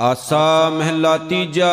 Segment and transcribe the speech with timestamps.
[0.00, 1.70] ਆਸਾ ਮਹਿਲਾ ਤੀਜਾ,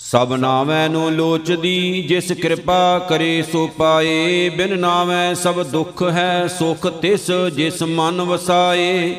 [0.00, 6.86] ਸਭ ਨਾਮੈ ਨੂੰ ਲੋਚਦੀ ਜਿਸ ਕਿਰਪਾ ਕਰੇ ਸੋ ਪਾਏ, ਬਿਨ ਨਾਮੈ ਸਭ ਦੁੱਖ ਹੈ ਸੁਖ
[7.00, 9.14] ਤਿਸ ਜਿਸ ਮਨ ਵਸਾਏ।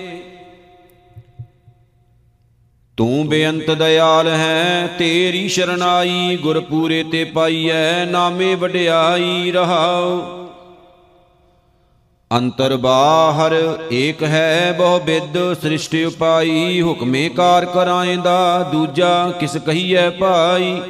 [2.98, 10.47] ਤੂੰ ਬੇਅੰਤ ਦਇਆਲ ਹੈ, ਤੇਰੀ ਸ਼ਰਨਾਈ ਗੁਰ ਪੂਰੇ ਤੇ ਪਾਈਐ ਨਾਮੇ ਵਡਿਆਈ ਰਹਾਉ।
[12.34, 20.82] ਅੰਤਰ ਬਾਹਰ ਏਕ ਹੈ ਬਹੁ ਬਿਦ ਸ੍ਰਿਸ਼ਟਿ ਉਪਾਈ, ਹੁਕਮੇ ਕਾਰ ਕਰਾਇਂਦਾ ਦੂਜਾ ਕਿਸ ਕਹੀਐ ਭਾਈ?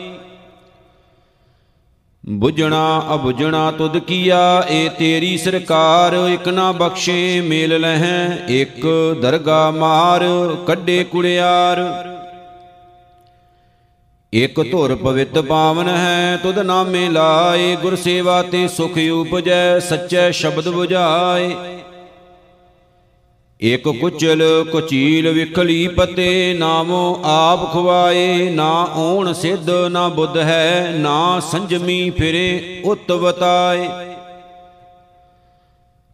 [2.30, 8.88] ਬੁਝਣਾ ਅਬੁਝਣਾ ਤੁਧ ਕੀਆ, ਏ ਤੇਰੀ ਸਰਕਾਰ, ਇਕ ਨਾ ਬਖਸ਼ੇ ਮੇਲ ਲਹਿ, ਇਕ
[9.22, 10.26] ਦਰਗਾ ਮਾਰ,
[10.68, 11.84] ਕੱਢੇ ਕੁੜਿਆਰ।
[14.34, 20.68] ਇਕ ਧੁਰ ਪਵਿੱਤ ਪਾਵਨ ਹੈ, ਤੁਧ ਨਾਮੇ ਲਾਏ, ਗੁਰ ਸੇਵਾ ਤੇ ਸੁਖ ਉਪਜੈ, ਸੱਚੇ ਸ਼ਬਦ
[20.68, 21.56] 부ਝਾਏ
[23.62, 31.40] ਇਕ ਕੁਚਲ ਕੁਚੀਲ ਵਿਖਲੀ ਪਤੇ, ਨਾਮੋ ਆਪ ਖਵਾਏ, ਨਾ ਓਣ ਸਿੱਧ ਨਾ ਬੁੱਧ ਹੈ, ਨਾ
[31.40, 33.90] ਸੰਜਮੀ ਫਿਰੇ ਉਤਵਤਾਏ।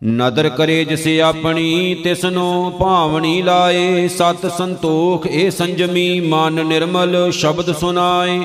[0.05, 8.39] ਨਦਰ ਕਰੇ ਜਿਸੇ ਆਪਣੀ, ਤਿਸਨੋ ਭਾਵਣੀ ਲਾਏ। ਸਤ ਸੰਤੋਖ, ਇਹ ਸੰਜਮੀ ਮਨ ਨਿਰਮਲ ਸ਼ਬਦ ਸੁਨਾਏ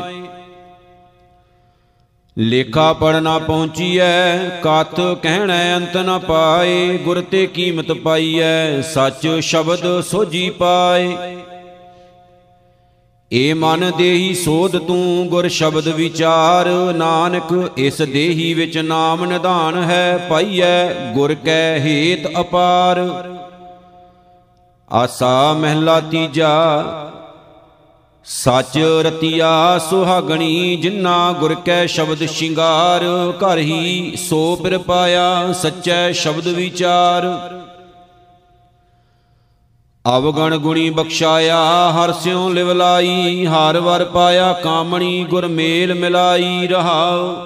[2.37, 10.51] ਲੇਖਾ ਪੜਨਾ ਪਹੁੰਚੀਐ ਕਤ ਕਹਿਣੈ ਅੰਤ ਨ ਪਾਏ। ਗੁਰ ਤੇ ਕੀਮਤ ਪਾਈਐ, ਸੱਚ ਸ਼ਬਦ ਸੋਜੀ
[10.51, 11.17] ਪਾਏ।
[13.33, 20.27] ਏ ਮਨ ਦੇਹੀ ਸੋਧ ਤੂੰ ਗੁਰ ਸ਼ਬਦ ਵਿਚਾਰ, ਨਾਨਕ ਇਸ ਦੇਹੀ ਵਿੱਚ ਨਾਮ ਨਿਧਾਨ ਹੈ,
[20.31, 22.99] ਪਾਈਐ ਗੁਰ ਕੈ ਹੇਤ ਅਪਾਰ।
[24.91, 26.55] ਆਸਾ ਮਹਿਲਾ ਤੀਜਾ,
[28.27, 33.05] ਸੱਚ ਰਤੀਆ ਸੁਹਾਗਣੀ ਜਿਨ੍ਹਾਂ ਗੁਰ ਕੈ ਸ਼ਬਦ ਸ਼ਿੰਗਾਰ,
[33.43, 37.27] ਘਰ ਹੀ ਸੋ ਬਿਰ ਪਾਇਆ ਸੱਚੈ ਸ਼ਬਦ ਵਿਚਾਰ।
[40.17, 41.57] ਅਵਗਣ ਗੁਣੀ ਬਖਸ਼ਾਇਆ,
[41.91, 47.37] ਹਰ ਸਿਉ ਲਿਵਲਾਈ ਹਰ ਵਰ ਪਾਇਆ, ਕਾਮਣੀ ਗੁਰ ਮੇਲ ਮਿਲਾਈ ਰਹਾਉ।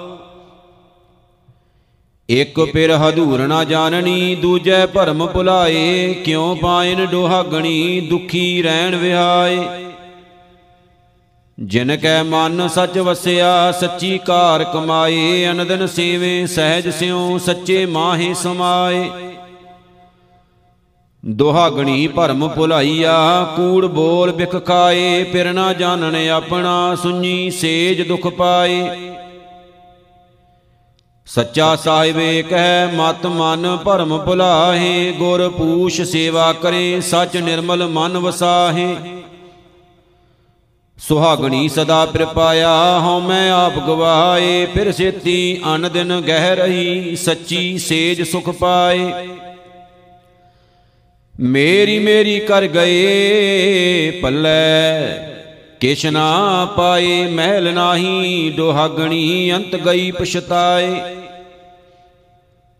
[2.29, 9.59] ਇਕ ਪਿਰ ਹਦੂਰ ਨਾ ਜਾਣਨੀ, ਦੂਜੈ ਭਰਮ ਭੁਲਾਏ, ਕਿਉ ਪਾਇਨ ਡੋਹਾਗਣੀ ਦੁਖੀ ਰਹਿਣ ਵਿਹਾਏ।
[11.59, 19.09] ਜਿਨ ਕੈ ਮਨ ਸੱਚ ਵਸਿਆ, ਸੱਚੀ ਕਾਰ ਕਮਾਏ, ਅਨੰਦਨ ਸੇਵੇ ਸਹਿਜ ਸਿਉ, ਸੱਚੇ ਮਾਹੇ ਸਮਾਏ।
[21.25, 28.87] ਦੁਹਾਗਣੀ ਭਰਮ ਭੁਲਾਈਆ, ਕੂੜ ਬੋਲ ਬਿਖ ਖਾਏ, ਫਿਰ ਨਾ ਜਾਣਨ ਆਪਣਾ ਸੁਣੀ ਸੇਜ ਦੁਖ ਪਾਏ।
[31.25, 38.95] ਸੱਚਾ ਸਾਹਿਬੇ ਕਹਿ, ਮਤ ਮਨ ਭਰਮ ਭੁਲਾਹੇ, ਗੁਰ ਪੂਛ ਸੇਵਾ ਕਰੇ, ਸੱਚ ਨਿਰਮਲ ਮਨ ਵਸਾਹੇ।
[40.97, 48.21] ਸੁਹਾਗਣੀ ਸਦਾ ਪਿਰਪਾਇਆ, ਹਉ ਮੈਂ ਆਪ ਗਵਾਏ, ਫਿਰ ਸੇਤੀ ਅਨ ਦਿਨ ਗਹਿ ਰਹੀ, ਸੱਚੀ ਸੇਜ
[48.21, 49.13] ਸੁਖ ਪਾਏ।
[51.43, 54.49] ਮੇਰੀ ਮੇਰੀ ਕਰ ਗਏ ਪੱਲੇ
[55.79, 61.01] ਕਿਛ ਨਾ ਪਾਏ, ਮਹਿਲ ਨਾਹੀ ਦੁਹਾਗਣੀ ਅੰਤ ਗਈ ਪਛਤਾਏ।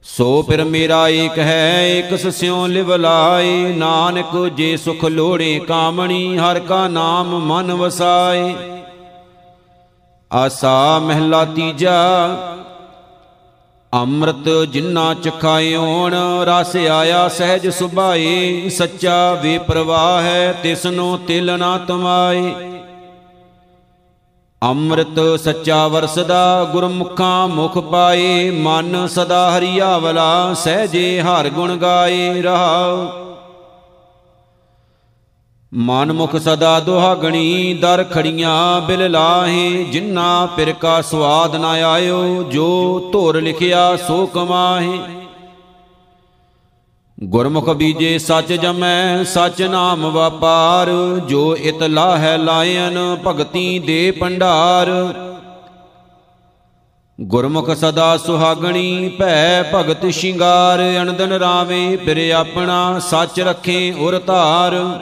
[0.04, 6.60] ਸੋ ਫਿਰ ਮੇਰਾ ਏਕ ਹੈ ਇਕ ਸਿਉ ਲਿਵ ਲਾਏ, ਨਾਨਕ ਜੇ ਸੁਖ ਲੋੜੇ ਕਾਮਣੀ, ਹਰ
[6.60, 8.54] ਕਾ ਨਾਮ ਮਨ ਵਸਾਏ।
[10.32, 11.98] ਆਸਾ ਮਹਿਲਾ ਤੀਜਾ
[13.94, 16.14] ਅੰਮ੍ਰਿਤ ਜਿਨ੍ਹਾਂ ਚਖਾਇਓਣ,
[16.46, 22.54] ਰਸ ਆਇਆ ਸਹਿਜ ਸੁਭਾਏ ਸੱਚਾ ਵੇ ਪ੍ਰਵਾਹ ਹੈ ਤਿਸਨੋ ਤਿਲ ਨਾ ਤਮਾਏ
[24.62, 33.33] ਅੰਮ੍ਰਿਤ ਸੱਚਾ ਵਰਸਦਾ, ਗੁਰਮੁਖਾਂ ਮੁਖ ਪਾਏ ਮਨ ਸਦਾ ਹਰੀਆਵਲਾ, ਸਹਜੇ ਹਰ ਗੁਣ ਗਾਏ ਰਹਾਉ।
[35.76, 43.00] ਮਨ ਮੁਖ ਸਦਾ ਦੁਹਾਗਣੀ, ਦਰ ਖੜੀਆਂ ਬਿਲ ਲਾਹੇ ਜਿਨ੍ਹਾਂ ਪਿਰ ਕਾ ਸਵਾਦ ਨਾ ਆਇਓ, ਜੋ
[43.12, 45.00] ਧੁਰ ਲਿਖਿਆ ਸੋ ਕਮਾਹੇ।
[47.24, 50.90] ਗੁਰਮੁਖ ਬੀਜੇ ਸੱਚ ਜਮੈ, ਸੱਚ ਨਾਮ ਵਪਾਰ,
[51.28, 54.92] ਜੋ ਇਤਲਾ ਹੈ ਲਾਇਨ, ਭਗਤੀ ਦੇ ਭੰਡਾਰ।
[57.22, 65.00] ਗੁਰਮੁਖ ਸਦਾ ਸੁਹਾਗਣੀ, ਭੈ ਭਗਤ ਸ਼ਿੰਗਾਰ ਅਨੰਦਨ ਰਾਵੇ, ਫਿਰ ਆਪਣਾ ਸੱਚ ਰੱਖੇ ਉਰ ਧਾਰ।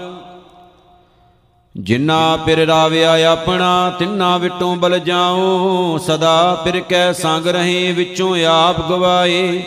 [1.78, 8.90] ਜਿਨ੍ਹਾਂ ਪਿਰ ਰਾਵਿਆ ਆਪਣਾ, ਤਿੰਨਾ ਵਿਟੋਂ ਬਲ ਜਾਓ ਸਦਾ ਪਿਰ ਕੈ ਸੰਗ ਰਹੇ, ਵਿੱਚੋਂ ਆਪ
[8.90, 9.64] ਗਵਾਏ।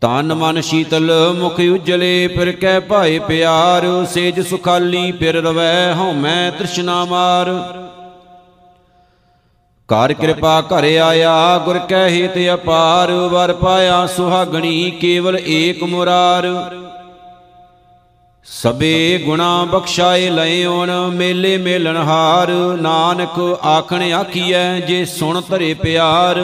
[0.00, 7.04] ਤਨ ਮਨ ਸ਼ੀਤਲ ਮੁਖ ਉਜਲੇ, ਫਿਰ ਕੈ ਭਾਏ ਪਿਆਰ, ਸੇਜ ਸੁਖਾਲੀ, ਫਿਰ ਰਵੈ ਹਉਮੈ ਤ੍ਰਿਸ਼ਨਾ
[7.04, 7.46] ਮਾਰ।
[9.88, 16.46] ਕਰ ਕਿਰਪਾ ਘਰ ਆਇਆ, ਗੁਰ ਕੈ ਹਿਤ ਅਪਾਰ, ਵਰ ਪਾਇਆ ਸੁਹਾਗਣੀ ਕੇਵਲ ਏਕ ਮੁਰਾਰ।
[18.50, 22.50] ਸਬੇ ਗੁਣਾ ਬਖਸ਼ਾਏ ਲਇਓਨ ਮੇਲੇ ਮੇਲਣ ਹਾਰ,
[22.80, 26.38] ਨਾਨਕ ਆਖਣ ਆਖੀਐ, ਜੇ ਸੁਣ ਧਰੇ ਪਿਆਰ।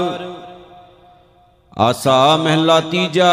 [1.79, 3.33] ਆਸਾ ਮਹਿਲਾ ਤੀਜਾ,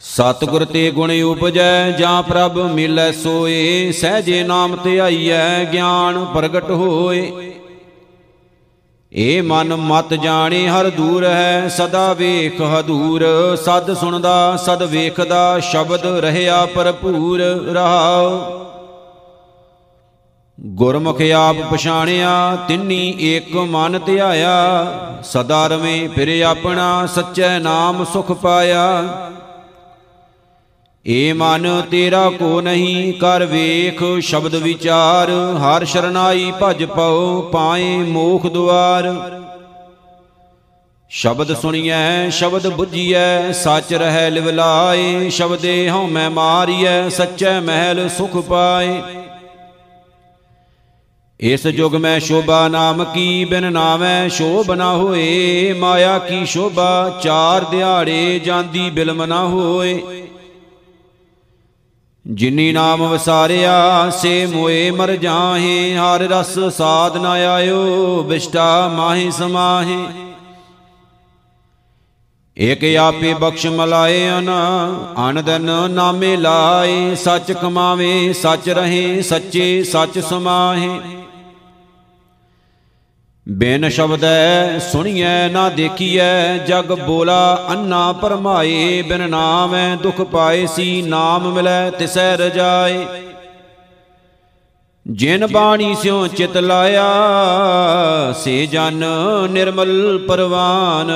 [0.00, 7.52] ਸਤਿਗੁਰ ਤੇ ਗੁਣ ਉਪਜੈ, ਜਾਂ ਪ੍ਰਭ ਮਿਲੈ ਸੋਏ, ਸਹਜੇ ਨਾਮ ਧਿਆਈਐ ਗਿਆਨ ਪ੍ਰਗਟ ਹੋਏ।
[9.14, 13.24] ਏ ਮਨ ਮਤ ਜਾਣੇ ਹਰ ਦੂਰ ਹੈ, ਸਦਾ ਵੇਖ ਹਦੂਰ।
[13.56, 17.40] ਸਦ ਸੁਣਦਾ, ਸਦ ਵੇਖਦਾ, ਸ਼ਬਦ ਰਹਿਆ ਭਰਪੂਰ
[17.72, 18.60] ਰਹਾਉ।
[20.60, 24.86] ਗੁਰਮੁਖ ਆਪ ਪਛਾਣਿਆ, ਤਿੰਨੀ ਏਕ ਮਨ ਧਿਆਇਆ।
[25.22, 29.02] ਸਦਾ ਰਵੇਂ ਫਿਰ ਆਪਣਾ ਸੱਚੇ ਨਾਮ ਸੁਖ ਪਾਇਆ।
[31.06, 38.46] ਏ ਮਨ ਤੇਰਾ ਕੋ ਨਹੀਂ ਕਰ ਵੇਖ, ਸ਼ਬਦ ਵਿਚਾਰ, ਹਰ ਸ਼ਰਨਾਈ ਭਜ ਪਉ, ਪਾਏ ਮੋਖ
[38.46, 39.30] ਦੁਆਰ।
[41.10, 48.36] ਸ਼ਬਦ ਸੁਣੀਐ, ਸ਼ਬਦ 부ਜੀਐ ਸੱਚ ਰਹਿ ਲਿਵ ਲਾਏ, ਸ਼ਬਦੇ ਹਉ ਮੈਂ ਮਾਰੀਐ, ਸੱਚੈ ਮਹਿਲ ਸੁਖ
[48.36, 49.02] ਪਾਏ।
[51.40, 57.64] ਇਸ ਜੁਗ ਮੈਂ ਸ਼ੋਭਾ ਨਾਮ ਕੀ, ਬਿਨ ਨਾਮੈ ਸ਼ੋਭ ਨਾ ਹੋਏ, ਮਾਇਆ ਕੀ ਸ਼ੋਭਾ, ਚਾਰ
[57.64, 60.02] ਦਿਹਾੜੇ ਜਾਂਦੀ ਬਿਲਮ ਨਾ ਹੋਏ।
[62.26, 70.04] ਜਿਨੀ ਨਾਮ ਵਸਾਰਿਆ, ਸੇ ਮੋਏ ਮਰ ਜਾਹੇ, ਹਰ ਰਸ ਸਾਧ ਨ ਆਇਓ, ਬਿਸ਼ਟਾ ਮਾਹੀ ਸਮਾਹੇ।
[72.56, 74.50] ਏਕ ਆਪੇ ਬਖਸ਼ ਮਲਾਏ ਅਨ
[75.28, 81.00] ਅਨ ਦਿਨ ਨਾਮੇ ਲਾਏ, ਸੱਚ ਕਮਾਵੇ, ਸੱਚ ਰਹੇ, ਸੱਚੇ ਸੱਚ ਸਮਾਹੇ।
[83.50, 91.52] ਬਿਨ ਸ਼ਬਦੈ ਸੁਣੀਐ, ਨਾ ਦੇਖੀਐ, ਜਗ ਬੋਲਾ ਅੰਨਾ ਪਰਮਾਏ, ਬਿਨ ਨਾਮੈ ਦੁਖ ਪਾਏ ਸੀ, ਨਾਮ
[91.52, 93.06] ਮਿਲੈ ਤਿਸੈ ਰਜਾਏ।
[95.08, 97.04] ਜਿਨ ਬਾਣੀ ਸਿਉ ਚਿਤ ਲਾਇਆ,
[98.32, 99.04] ਸੇ ਜਨ
[99.50, 101.10] ਨਿਰਮਲ ਪਰਵਾਨ।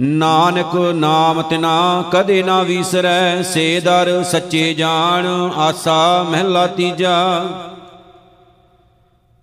[0.00, 7.42] ਨਾਨਕ ਨਾਮ ਤਿਨਾ ਕਦੇ ਨਾ ਵਿਸਰੈ, ਸੇ ਦਰ ਸੱਚੇ ਜਾਣ, ਆਸਾ ਮਹਿਲਾ ਤੀਜਾ।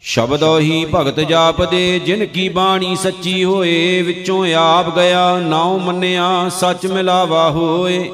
[0.06, 6.86] ਸ਼ਬਦੋ ਹੀ ਭਗਤ ਜਾਪਦੇ, ਜਿਨ ਕੀ ਬਾਣੀ ਸੱਚੀ ਹੋਏ, ਵਿੱਚੋਂ ਆਪ ਗਿਆ, ਨਾਉ ਮੰਨਿਆ, ਸੱਚ
[6.86, 8.12] ਮਿਲਾਵਾ ਹੋਏ।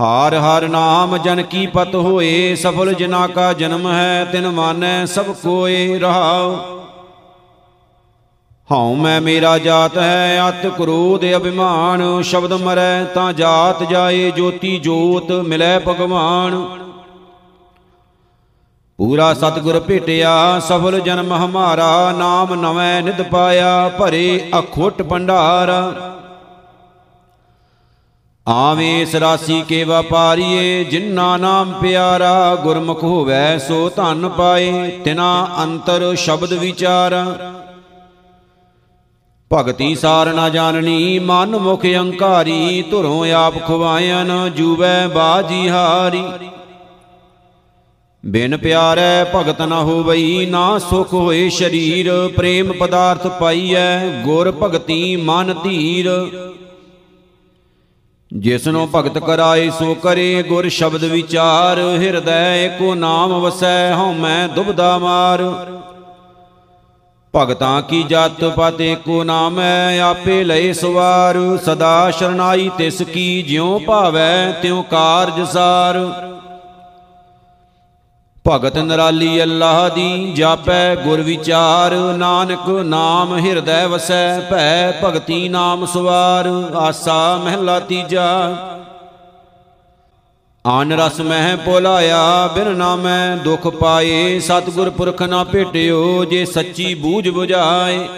[0.00, 5.24] ਹਾਰ ਹਰ ਨਾਮ ਜਨ ਕੀ ਪਤ ਹੋਏ, ਸਫਲ ਜਿਨਾ ਕਾ ਜਨਮ ਹੈ, ਤਿਨ ਮਾਨੈ ਸਭ
[5.24, 6.56] ਕੋਏ ਰਹਾਉ।
[8.72, 15.32] ਹਉ ਮੈਂ ਮੇਰਾ ਜਾਤ ਹੈ, ਅਤ ਕ੍ਰੋਧ ਅਭਿਮਾਨ, ਸ਼ਬਦ ਮਰੈ ਤਾਂ ਜਾਤ ਜਾਏ, ਜੋਤੀ ਜੋਤ
[15.32, 16.87] ਮਿਲੈ ਭਗਵਾਨ।
[18.98, 25.70] ਪੂਰਾ ਸਤਗੁਰ ਭੇਟਿਆ, ਸਫਲ ਜਨਮ ਹਮਾਰਾ, ਨਾਮ ਨਵੇਂ ਨਿਤ ਪਾਇਆ, ਭਰੇ ਅਖੋਟ ਭੰਡਾਰ।
[28.48, 36.14] ਆਵੇਂ ਇਸ ਰਾਸੀ ਕੇ ਵਪਾਰੀਏ ਜਿਨ੍ਹਾਂ ਨਾਮ ਪਿਆਰਾ, ਗੁਰਮੁਖ ਹੋਵੇ ਸੋ ਧਨ ਪਾਏ, ਤਿਨਾ ਅੰਤਰ
[36.14, 37.14] ਸ਼ਬਦ ਵਿਚਾਰ।
[39.50, 46.24] ਭਗਤੀ ਸਾਰ ਨਾ ਜਾਣਨੀ, ਮਨ ਮੁਖ ਅਹੰਕਾਰੀ ਧੁਰੋਂ ਆਪ ਖਵਾਇਨ, ਜੂਵੇ ਬਾਜੀ ਹਾਰੀ।
[48.24, 55.54] ਬਿਨ ਪਿਆਰੈ ਭਗਤ ਨ ਹੋਵਈ, ਨਾ ਸੁਖ ਹੋਏ ਸ਼ਰੀਰ, ਪ੍ਰੇਮ ਪਦਾਰਥ ਪਾਈਐ, ਗੁਰ ਭਗਤੀ ਮਨ
[55.62, 56.08] ਧੀਰ।
[58.34, 64.98] ਜਿਸਨੋ ਭਗਤ ਕਰਾਏ, ਸੋ ਕਰੇ ਗੁਰ ਸ਼ਬਦ ਵਿਚਾਰ, ਹਿਰਦੈ ਏਕੋ ਨਾਮ ਵਸੈ, ਹਉ ਮੈਂ ਦੁਬਦਾ
[64.98, 65.42] ਮਾਰ।
[67.34, 74.52] ਭਗਤਾਂ ਕੀ ਜਤ ਪਤ, ਏਕੋ ਨਾਮੈ ਆਪੇ ਲਏ ਸਵਾਰ। ਸਦਾ ਸ਼ਰਨਾਈ ਤਿਸ ਕੀ ਜਿਉ ਭਾਵੈ,
[74.62, 75.98] ਤਿਉ ਕਾਰਜ ਸਾਰ।
[78.48, 86.46] ਭਗਤ ਨਰਾਲੀ ਅੱਲਾਹ ਦੀ ਜਾਪੈ ਗੁਰ ਵਿਚਾਰ। ਨਾਨਕ ਨਾਮ ਹਿਰਦੈ ਵਸੈ, ਭੈ ਭਗਤੀ ਨਾਮ ਸਵਾਰ।
[86.76, 88.28] ਆਸਾ ਮਹਿਲਾ ਤੀਜਾ।
[90.64, 97.28] ਆਨ ਰਸ ਮਹਿ ਪੋਲਾਇਆ, ਬਿਨ ਨਾਮੈ ਦੁਖ ਪਾਏ। ਸਤਿਗੁਰ ਪੁਰਖ ਨਾ ਭੇਟਿਓ, ਜੇ ਸੱਚੀ ਬੂਝ
[97.28, 98.08] 부ਝਾਏ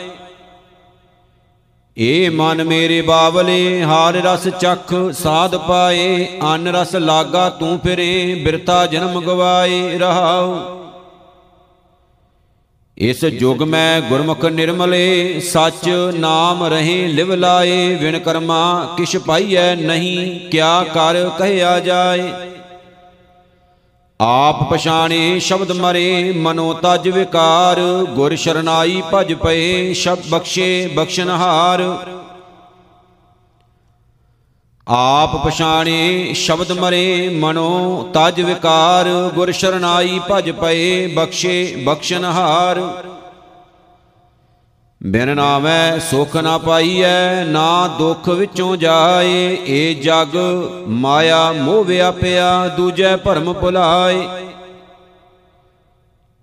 [2.02, 8.86] ਏ ਮਨ ਮੇਰੇ ਬਾਵਲੇ, ਹਾਰ ਰਸ ਚਖ ਸਾਧ ਪਾਏ, ਅਨ ਰਸ ਲਾਗਾ ਤੂੰ ਫਿਰੇ, ਬਿਰਤਾ
[8.86, 10.58] ਜਨਮ ਗਵਾਏ ਰਹਾਉ।
[12.98, 15.88] ਇਸ ਜੁਗ ਮੈਂ ਗੁਰਮੁਖ ਨਿਰਮਲੇ, ਸੱਚ
[16.18, 22.32] ਨਾਮ ਰਹੇ ਲਿਵ ਲਾਏ, ਵਿਣ ਕਰਮਾ ਕਿਛ ਪਾਈਐ ਨਹੀਂ, ਕਿਆ ਕਰ ਕਹਿਆ ਜਾਏ।
[24.22, 27.80] ਆਪ ਪਛਾਣੇ ਸ਼ਬਦ ਮਰੇ, ਮਨੋ ਤਜ ਵਿਕਾਰ।
[28.14, 31.82] ਗੁਰ ਸ਼ਰਨਾਈ ਭਜ ਪਏ, ਸ਼ਬ ਬਖਸ਼ੇ, ਬਖਸ਼ਨਹਾਰ।
[34.88, 42.80] ਆਪ ਪਛਾਣੇ ਸ਼ਬਦ ਮਰੇ, ਮਨੋ ਤਜ ਵਿਕਾਰ। ਗੁਰ ਸ਼ਰਨਾਈ ਭਜ ਪਏ, ਬਖਸ਼ੇ, ਬਖਸ਼ਨਹਾਰ।
[45.02, 50.36] ਬਿਨ ਨਾਮੈ ਸੁਖ ਨਾ ਪਾਈਐ, ਨਾ ਦੁਖ ਵਿੱਚੋਂ ਜਾਏ, ਏ ਜਗ
[50.88, 54.22] ਮਾਇਆ ਮੋਹ ਵਿਆਪਿਆ, ਦੂਜੈ ਭਰਮ ਭੁਲਾਏ।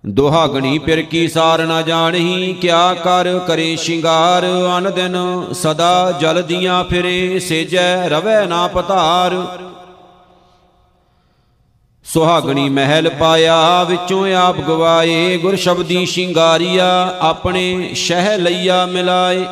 [0.06, 4.46] ਦੁਹਾਗਣੀ ਪਿਰ ਕੀ ਸਾਰ ਨਾ ਜਾਣਹੀ, ਕਿਆ ਕਰ ਕਰੇ ਸ਼ਿੰਗਾਰ,
[4.78, 5.16] ਅਨ ਦਿਨ
[5.52, 9.34] ਸਦਾ ਜਲ ਦੀਆਂ ਫਿਰੇ, ਸੇਜੈ ਰਵੈ ਨਾ ਪਤਾਰ।
[12.12, 19.44] ਸੁਹਾਗਣੀ ਮਹਿਲ ਪਾਇਆ, ਵਿੱਚੋਂ ਆਪ ਗਵਾਏ ਗੁਰ ਸ਼ਬਦੀ ਸ਼ਿੰਗਾਰੀਆ, ਆਪਣੇ ਸ਼ਹਿ ਲਈਆ ਮਿਲਾਏ।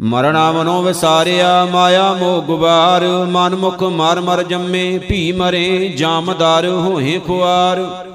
[0.00, 7.20] ਮਰਣਾ ਮਨੋ ਵਿਸਾਰਿਆ, ਮਾਇਆ ਮੋਹ ਗੁਬਾਰ ਮਨ ਮੁਖ ਮਰ ਮਰ ਜੰਮੇ, ਭੀ ਮਰੇ, ਜਾਮਦਾਰ ਹੋਏ
[7.26, 8.06] ਖੁਆਰ।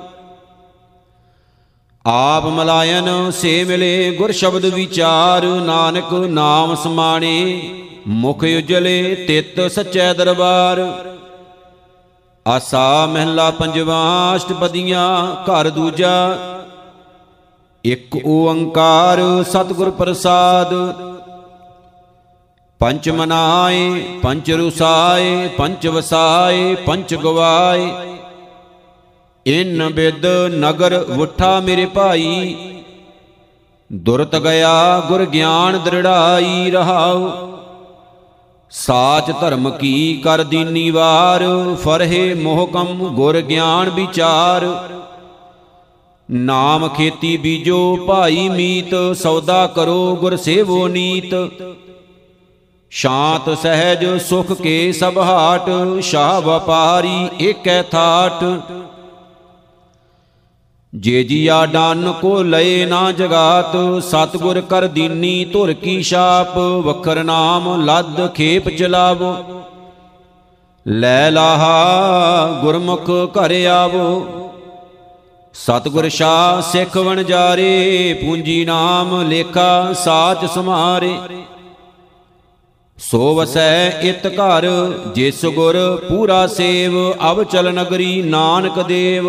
[2.05, 7.61] ਆਪ ਮਲਾਇਨ ਸੇ ਮਿਲੇ ਗੁਰ ਸ਼ਬਦ ਵਿਚਾਰ, ਨਾਨਕ ਨਾਮ ਸਮਾਣੇ,
[8.07, 11.14] ਮੁਖ ਉਜਲੇ ਤਿਤ ਸਚੈ ਦਰਬਾਰ।
[12.47, 16.37] ਆਸਾ ਮਹਿਲਾ ਪੰਜਵਾ ਅਸ਼ਟਪਦੀਆਂ, ਘਰ ਦੂਜਾ।
[17.83, 20.73] ਇੱਕ ਓੰਕਾਰ ਸਤਿਗੁਰ ਪ੍ਰਸਾਦ।
[22.79, 27.91] ਪੰਚ ਮਨਾਏ, ਪੰਚ ਰੁਸਾਏ, ਪੰਚ ਵਸਾਏ, ਪੰਚ ਗਵਾਏ।
[29.45, 30.25] ਇਨ ਬਿਦ
[30.55, 32.55] ਨਗਰ ਉਠਾ ਮੇਰੇ ਭਾਈ।
[33.93, 37.44] ਦੁਰਤ ਗਿਆ ਗੁਰ ਗਿਆਨ ਦ੍ਰਿੜਾਈ ਰਹਾਉ।
[38.69, 41.43] ਸਾਚ ਧਰਮ ਕੀ ਕਰ ਦੀਨੀ ਵਾਰ?
[41.75, 44.65] ਫਰਹੇ ਮੋਹਕਮ ਗੁਰ ਗਿਆਨ ਵਿਚਾਰ।
[46.31, 51.35] ਨਾਮ ਖੇਤੀ ਬੀਜੋ ਭਾਈ ਮੀਤ, ਸੌਦਾ ਕਰੋ ਗੁਰ ਸੇਵੋ ਨੀਤ।
[52.89, 55.69] ਸ਼ਾਂਤ ਸਹਿਜ ਸੁਖ ਕੇ ਸਭ ਹਾਟ,
[56.01, 58.43] ਸ਼ਾਹ ਵਪਾਰੀ ਏਕੈ ਥਾਟ।
[60.95, 67.85] ਜੇ ਜੀਆ ਡਨ ਕੋ ਲਏ ਨਾ ਜਗਾਤ, ਸਤਗੁਰ ਕਰ ਦੀਨੀ ਧੁਰ ਕੀ ਛਾਪ, ਵਖਰ ਨਾਮ
[67.85, 69.35] ਲੱਦ ਖੇਪ ਚਲਾਵੋ।
[70.87, 74.27] ਲੈ ਲਾਹਾ ਗੁਰਮੁਖ ਘਰ ਆਵੋ।
[75.53, 81.15] ਸਤਗੁਰ ਸ਼ਾ ਸਿੱਖ ਵਣਜਾਰੇ ਪੂੰਜੀ ਨਾਮ ਲੇਖਾ ਸਾਚ ਸਮਾਰੇ
[82.97, 84.65] ਸੋ ਵਸੈ ਇਤ ਘਰ,
[85.15, 89.25] ਜਿਸ ਗੁਰ ਪੂਰਾ ਸੇਵ ਅਵ ਚਲ ਨਗਰੀ ਨਾਨਕ ਦੇਵ।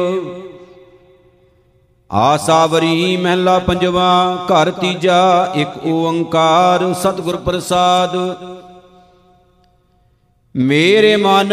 [2.11, 8.17] ਆਸਾਵਰੀ ਮਹਿਲਾ ਪੰਜਵਾ, ਘਰ ਤੀਜਾ, ਇੱਕ ਓੰਕਾਰ, ਸਤਿਗੁਰ ਪ੍ਰਸਾਦ।
[10.57, 11.53] ਮੇਰੇ ਮਨ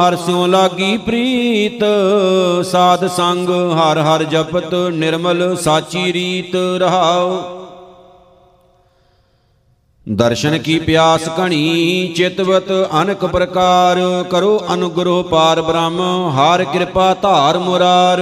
[0.00, 1.84] ਹਰ ਸਿਉ ਲਾਗੀ ਪ੍ਰੀਤ,
[2.64, 7.40] ਸਾਧ ਸੰਗ ਹਰ ਹਰ ਜਪਤ ਨਿਰਮਲ ਸਾਚੀ ਰੀਤ ਰਹਾਉ।
[10.08, 12.72] ਦਰਸ਼ਨ ਕੀ ਪਿਆਸ ਘਣੀ, ਚਿਤਵਤ
[13.02, 16.00] ਅਨਕ ਪ੍ਰਕਾਰ, ਕਰੋ ਅਨੁਗ੍ਰਹ ਪਾਰ ਬ੍ਰਹਮ,
[16.30, 18.20] ਹਰ ਕਿਰਪਾ ਧਾਰ ਮੁਰਾਰ।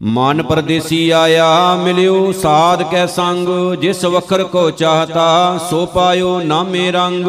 [0.00, 7.26] ਮਨ ਪਰਦੇਸੀ ਆਇਆ ਮਿਲਿਓ ਸਾਧ ਕੈ ਸੰਗ, ਜਿਸ ਵਖਰ ਕੋ ਚਾਹਤਾ, ਸੋ ਪਾਇਓ ਨਾਮੇ ਰੰਗ।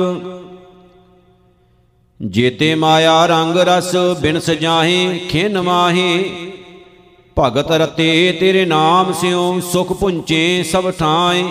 [2.20, 6.24] ਜੇਤੇ ਮਾਇਆ ਰੰਗ ਰਸ ਬਿਨ ਸਜਾਹੇ ਖਿਨ ਮਾਹੇ।
[7.40, 11.44] ਭਗਤ ਰਤੇ ਤੇਰੇ ਨਾਮ ਸਿਓ ਸੁਖ ਪੁੰਚੇ ਸਭ ਠਾਏ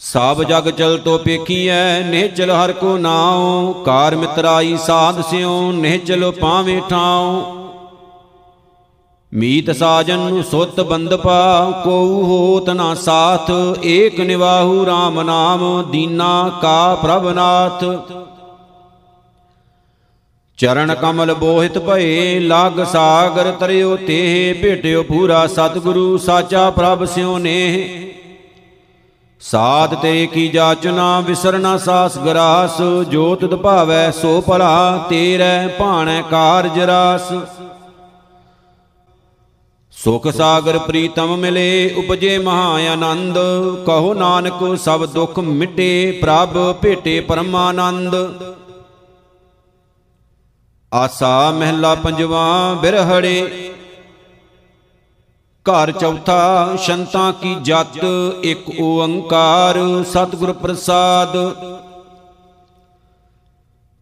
[0.00, 6.80] ਸਭ ਜਗ ਚਲ ਤੋ ਪੇਖੀਐ, ਨਿਹਚਲ ਹਰ ਕੋ ਨਾਉ। ਕਾਰ ਮਿਤਰਾਈ ਸਾਧ ਸਿਓ ਨਿਹਚਲ ਪਾਵੇਂ
[6.90, 7.59] ਠਾਉ।
[9.32, 13.50] ਮੀਤ ਸਾਜਨ ਨੂੰ ਸੁਤ ਬੰਦਪਾ ਕੋਉ ਹੋਤ ਨਾ ਸਾਥ,
[13.84, 17.84] ਏਕ ਨਿਵਾਹੂ RAM ਨਾਮ, ਦੀਨਾ ਕਾ ਪ੍ਰਭਨਾਥ
[20.58, 28.06] ਚਰਨ ਕਮਲ ਬੋਹਿਤ ਭਏ, ਲਾਗ ਸਾਗਰ ਤਰਿਓ ਤੇ ਭੇਟਿਓ ਪੂਰਾ ਸਤਿਗੁਰੂ, ਸਾਚਾ ਪ੍ਰਭ ਸਿਉ ਨੇ
[29.42, 36.78] ਸਾਧ ਤੇ ਕੀ ਜਾਚਨਾ ਵਿਸਰਨਾ ਸਾਸ ਗਰਾਸ ਜੋ ਤੁਧ ਭਾਵੈ ਸੋ ਭਲਾ, ਤੇਰੇ ਭਾਣੈ ਕਾਰਜ
[36.80, 37.32] ਰਾਸ।
[40.04, 43.38] ਸੁਖ ਸਾਗਰ ਪ੍ਰੀਤਮ ਮਿਲੇ, ਉਪਜੇ ਮਹਾ ਆਨੰਦ।
[43.86, 48.14] ਕਹੋ ਨਾਨਕ, ਸਭ ਦੁਖ ਮਿਟੇ, ਪ੍ਰਭ ਭੇਟੇ ਪਰਮਾਨੰਦ।
[50.94, 53.72] ਆਸਾ ਮਹਿਲਾ ਪੰਜਵਾ, ਬਿਰਹੜੇ।
[55.66, 58.04] ਘਰ ਚੌਥਾ, ਸ਼ੰਤਾ ਕੀ ਜਤ,
[58.42, 61.36] ਇੱਕ ਓੰਕਾਰ, ਸਤਿਗੁਰ ਪ੍ਰਸਾਦ।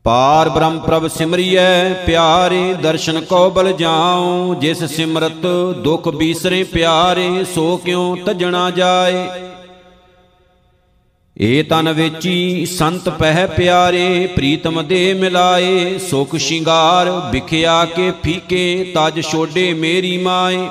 [0.08, 5.46] ਪਾਰ ਬ੍ਰਹਮ ਪ੍ਰਭ ਸਿਮਰਿਐ, ਪਿਆਰੇ ਦਰਸ਼ਨ ਕੋ ਬਲ ਜਾਉ, ਜਿਸ ਸਿਮਰਤ
[5.78, 9.28] ਦੁਖ ਬੀਸਰੇ ਪਿਆਰੇ, ਸੋ ਕਿਉ ਤਜਣਾ ਜਾਏ?
[11.40, 19.22] ਏ ਤਨ ਵੇਚੀ ਸੰਤ ਪਹਿ ਪਿਆਰੇ, ਪ੍ਰੀਤਮ ਦੇ ਮਿਲਾਏ, ਸੁਖ ਸ਼ਿੰਗਾਰ ਵਿਖਿਆ ਕੇ ਫੀਕੇ, ਤਜ
[19.22, 20.68] ਛੋਡੇ ਮੇਰੀ ਮਾਏ।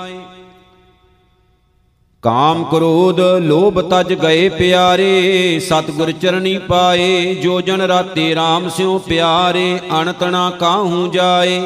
[2.24, 9.80] ਕਾਮ ਕ੍ਰੋਧ ਲੋਭ ਤਜ ਗਏ ਪਿਆਰੇ, ਸਤਗੁਰ ਚਰਣੀ ਪਾਏ, ਜੋ ਜਨ ਰਾਤੇ RAM ਸਿਉ ਪਿਆਰੇ
[10.02, 11.60] ਅਣਤਣਾ ਕਾਹੂ ਜਾਏ।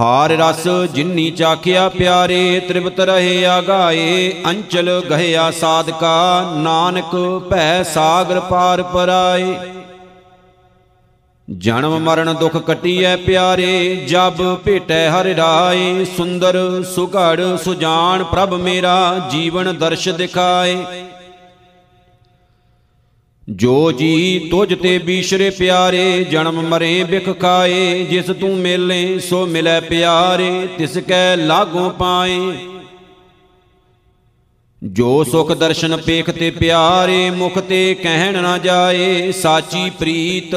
[0.00, 7.16] ਹਾਰ ਰਸ ਜਿਨਨੀ ਚਾਖਿਆ ਪਿਆਰੇ ਤ੍ਰਿਪਤ ਰਹੇ ਆਗਾਏ, ਅੰਚਲ ਗਹਿਆ ਸਾਧਕਾ, ਨਾਨਕ
[7.50, 9.54] ਭੈ ਸਾਗਰ ਪਾਰ ਪਰਾਏ।
[11.50, 19.76] ਜਨਮ ਮਰਨ ਦੁਖ ਕਟੀਐ ਪਿਆਰੇ, ਜਬ ਭੇਟੈ ਹਰਿ ਰਾਏ, ਸੁੰਦਰ ਸੁਘੜ ਸੁਜਾਨ ਪ੍ਰਭ ਮੇਰਾ, ਜੀਵਨ
[19.76, 20.76] ਦਰਸ਼ ਦਿਖਾਏ।
[23.48, 29.80] ਜੋ ਜੀ ਤੁਝ ਤੇ ਬੀਸ਼ਰੇ ਪਿਆਰੇ, ਜਨਮ ਮਰੇ ਬਿਖ ਖਾਏ, ਜਿਸ ਤੂੰ ਮਿਲੇ ਸੋ ਮਿਲੈ
[29.80, 32.52] ਪਿਆਰੇ, ਤਿਸ ਕੈ ਲਾਗੋਂ ਪਾਏ।
[34.92, 40.54] ਜੋ ਸੁਖ ਦਰਸ਼ਨ ਪੇਖ ਤੇ ਪਿਆਰੇ ਮੁਖ ਤੇ ਕਹਿਣ ਨਾ ਜਾਏ, ਸਾਚੀ ਪ੍ਰੀਤ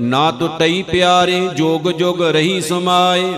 [0.00, 3.32] ਨਾ ਟੁੱਟਈ ਪਿਆਰੇ, ਜੋਗ ਜੋਗ ਰਹੀ ਸਮਾਏ।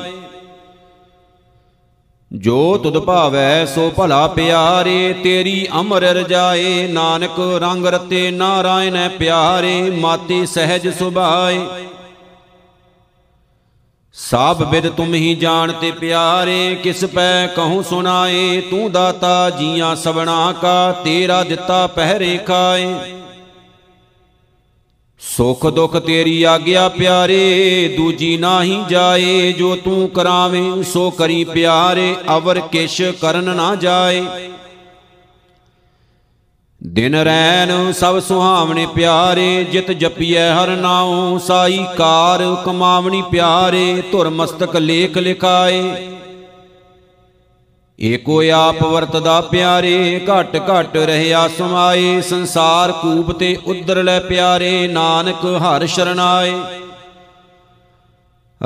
[2.32, 10.46] ਜੋ ਤੁਧ ਭਾਵੈ ਸੋ ਭਲਾ ਪਿਆਰੇ, ਤੇਰੀ ਅਮਰ ਰਜਾਏ, ਨਾਨਕ ਰੰਗ ਰਤੇ ਨਾਰਾਇਣ ਪਿਆਰੇ, ਮਾਤੇ
[10.46, 11.60] ਸਹਿਜ ਸੁਭਾਏ।
[14.18, 20.92] ਸਭ ਬਿਦ ਤੁਮ ਹੀ ਜਾਣਤੇ ਪਿਆਰੇ, ਕਿਸ ਪੈ ਕਹੂੰ ਸੁਣਾਏ, ਤੂੰ ਦਾਤਾ ਜੀਆਂ ਸਬਣਾ ਕਾ,
[20.92, 22.94] ਤੇਰਾ ਦਿੱਤਾ ਪਹਿਰੇ ਖਾਏ।
[25.20, 32.60] ਸੁਖ ਦੁਖ ਤੇਰੀ ਆਗਿਆ ਪਿਆਰੇ, ਦੂਜੀ ਨਾਹੀ ਜਾਏ, ਜੋ ਤੂੰ ਕਰਾਵੇਂ, ਸੋ ਕਰੀ ਪਿਆਰੇ, ਅਵਰ
[32.60, 34.26] ਕਿਛ ਕਰਨ ਨਾ ਜਾਏ।
[36.86, 44.76] ਦਿਨ ਰੈਨ ਸਭ ਸੁਹਾਵਣੇ ਪਿਆਰੇ, ਜਿਤ ਜਪੀਐ ਹਰ ਨਾਉ, ਸਾਈ ਕਾਰ ਕਮਾਵਣੀ ਪਿਆਰੇ, ਧੁਰ ਮਸਤਕ
[44.76, 45.82] ਲੇਖ ਲਿਖਾਏ।
[48.00, 55.44] ਏਕੋ ਆਪ ਵਰਤਦਾ ਪਿਆਰੇ, ਘਟ ਘਟ ਰਹਿਆ ਸਮਾਏ, ਸੰਸਾਰ ਕੂਪ ਤੇ ਉਦਰ ਲੈ ਪਿਆਰੇ, ਨਾਨਕ
[55.44, 56.54] ਹਰ ਸ਼ਰਨਾਏ।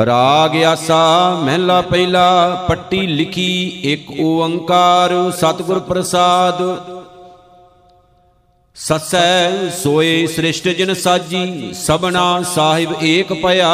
[0.06, 6.62] ਰਾਗ ਆਸਾ ਮਹਿਲਾ ਪਹਿਲਾ, ਪੱਟੀ ਲਿਖੀ ਇੱਕ ਓੰਕਾਰ, ਸਤਿਗੁਰ ਪ੍ਰਸਾਦ।
[8.76, 13.72] ਸਸੈ ਸੋਏ ਸ੍ਰਿਸ਼ਟ ਜਿਨ ਸਾਜੀ ਸਬਨਾ ਸਾਹਿਬ ਏਕ ਭਇਆ।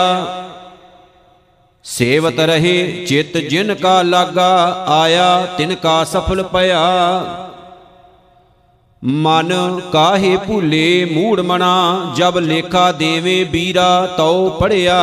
[1.84, 6.80] ਸੇਵਤ ਰਹੇ ਚਿਤ ਜਿਨ ਕਾ ਲਾਗਾ, ਆਇਆ ਤਿਨ ਕਾ ਸਫਲ ਭਇਆ
[9.02, 15.00] ਮਨ ਕਾਹੇ ਭੂਲੇ ਮੂੜ ਮਣਾ ਜਬ ਲੇਖਾ ਦੇਵੇ ਬੀਰਾ, ਤਉ ਪੜਿਆ।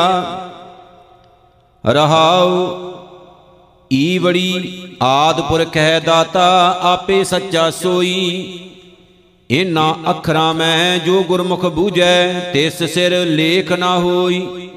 [1.84, 2.68] ਰਹਾਉ
[3.92, 8.60] ਈ ਬੜੀ ਆਦ ਪੁਰਖ ਹੈ ਦਾਤਾ, ਆਪੇ ਸੱਚਾ ਸੋਈ।
[9.50, 14.70] ਇਨਾ ਅੱਖਰਾਂ ਮੈਂ ਜੋ ਗੁਰਮੁਖ ਬੂਝੈ ਤਿਸ ਸਿਰ ਲੇਖ ਨਾ ਹੋਈ।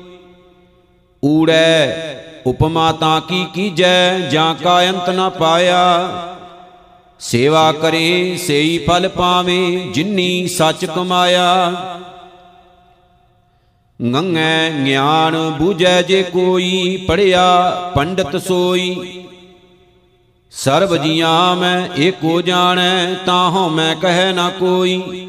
[1.25, 1.93] ਊੜੈ,
[2.47, 6.09] ਉਪਮਾ ਤਾਂ ਕੀ ਕੀਜੈ, ਜਾਂ ਕਾ ਅੰਤ ਨਾ ਪਾਇਆ।
[7.21, 11.75] ਸੇਵਾ ਕਰੇ, ਸੇਈ ਫਲ ਪਾਵੇ, ਜਿਨੀ ਸੱਚ ਕਮਾਇਆ।
[14.15, 19.15] ਗੰਗੈ ਗਿਆਨ ਬੂਝੈ ਜੇ ਕੋਈ ਪੜਿਆ ਪੰਡਤ ਸੋਈ।
[20.53, 25.29] ਸਰਬ ਜੀਆਂ ਮੈਂ ਏਕੋ ਜਾਣੈ, ਤਾਹੋਂ ਮੈਂ ਕਹੈ ਨਾ ਕੋਈ।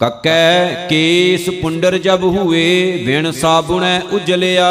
[0.00, 4.70] ਕੱਕੈ ਕੇਸ ਪੁੰਡਰ ਜਬ ਹੁਏ, ਵਿਣ ਸਾਬੁਣੈ ਉਜਲਿਆ।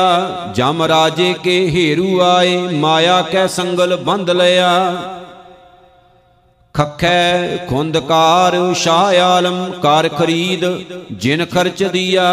[0.55, 4.95] ਜਮ ਰਾਜੇ ਕੇ ਹੀਰੂ ਆਏ, ਮਾਇਆ ਕੈ ਸੰਗਲ ਬੰਧ ਲਿਆ।
[6.73, 10.65] ਖਖੈ ਖੁੰਦਕਾਰ ਸ਼ਾਹ ਆਲਮ ਕਰ ਖਰੀਦ,
[11.11, 12.27] ਜਿਨ ਖਰਚ ਦਿਆ।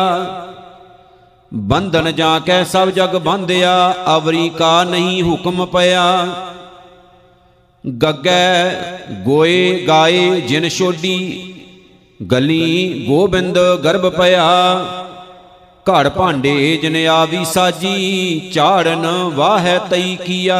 [1.54, 6.26] ਬੰਧਨ ਜਾਂ ਕੈ ਸਭ ਜਗ ਬੰਧਿਆ, ਅਵਰੀ ਕਾ ਨਹੀਂ ਹੁਕਮ ਪਿਆ।
[7.86, 8.70] ਗੱਗੈ
[9.24, 11.54] ਗੋਏ ਗਾਏ ਜਿਨ ਛੋਡੀ,
[12.32, 14.46] ਗਲੀ ਗੋਬਿੰਦ ਗਰਭ ਪਿਆ।
[15.86, 20.58] ਘੜ ਭਾਂਡੇ ਜਿਨ ਆਵੀ ਸਾਜੀ, ਝਾੜਨ ਵਾਹੈ ਤਈ ਕੀਆ।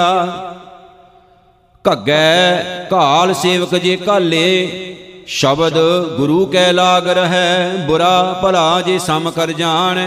[1.84, 2.62] ਘੱਗੈ
[2.92, 4.68] ਘਾਲ ਸੇਵਕ ਜੇ ਕਾਲੇ
[5.26, 5.78] ਸ਼ਬਦ
[6.16, 9.98] ਗੁਰੂ ਕੈ ਲਾਗ ਰਹੈ, ਬੁਰਾ ਭਲਾ ਜੇ ਸਮ ਕਰ ਜਾਣ।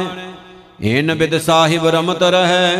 [0.82, 2.76] ਇਨ ਬਿਦ ਸਾਹਿਬ ਰਮਤ ਰਹੈ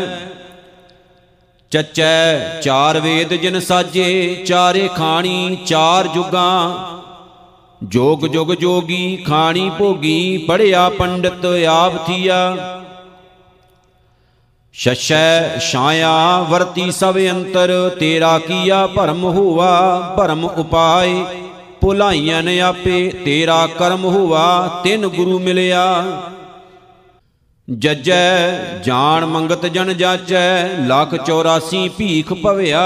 [1.70, 6.74] ਚੱਚੈ ਚਾਰ ਵੇਦ ਜਿਨ ਸਾਜੇ, ਚਾਰੇ ਖਾਣੀ ਚਾਰ ਜੁਗਾਂ।
[7.84, 12.56] ਜੋਗ ਜੁਗ ਜੋਗੀ ਖਾਣੀ ਭੋਗੀ, ਪੜਿਆ ਪੰਡਤ ਆਪ ਥੀਆ।
[14.72, 21.24] ਸ਼ਸ਼ੈ ਛਾਇਆ ਵਰਤੀ ਸਭ ਅੰਤਰ, ਤੇਰਾ ਕੀਆ ਭਰਮ ਹੋਵਾ ਭਰਮ ਉਪਾਏ।
[21.80, 26.04] ਭੁਲਾਈਆਂ ਨੇ ਆਪੇ, ਤੇਰਾ ਕਰਮ ਹੋਵਾ ਤਿੰਨ ਗੁਰੂ ਮਿਲਿਆ।
[27.78, 28.50] ਜਜੈ,
[28.84, 32.82] ਜਾਣ ਮੰਗਤ ਜਨ ਜਾਚੈ, ਲੱਖ 84 ਭੀਖ ਭਵਿਆ।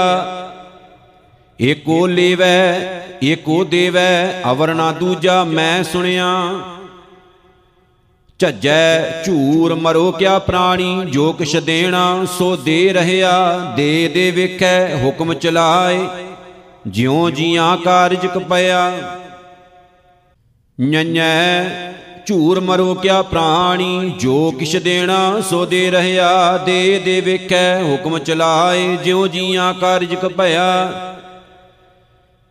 [1.61, 2.79] ਏਕੋ ਲੇਵੈ,
[3.23, 6.53] ਏਕੋ ਦੇਵੈ ਅਵਰ ਨਾ ਦੂਜਾ ਮੈਂ ਸੁਣਿਆ।
[8.39, 15.33] ਝੱਜੈ, ਝੂਰ ਮਰੋ ਕਿਆ ਪ੍ਰਾਣੀ, ਜੋ ਕਿਛ ਦੇਣਾ ਸੋ ਦੇ ਰਹਿਆ। ਦੇ ਦੇ ਵੇਖੈ, ਹੁਕਮ
[15.33, 16.07] ਚਲਾਏ,
[16.87, 18.91] ਜਿਉ ਜੀਆਂ ਕਾਰਜ ਕਪਿਆ
[20.81, 21.65] ਨਨੈ
[22.25, 28.97] ਝੂਰ ਮਰੋ ਕਿਆ ਪ੍ਰਾਣੀ, ਜੋ ਕਿਛ ਦੇਣਾ ਸੋ ਦੇ ਰਹਿਆ, ਦੇ ਦੇ ਵੇਖੈ, ਹੁਕਮ ਚਲਾਏ,
[29.03, 30.91] ਜਿਉ ਜੀਆਂ ਕਾਰਜ ਕਪਿਆ।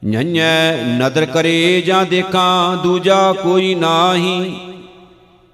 [0.05, 4.57] ਨਨੈ ਨਦਰ ਕਰੇ ਜਾਂ ਦੇਖਾਂ, ਦੂਜਾ ਕੋਈ ਨਾਹੀ।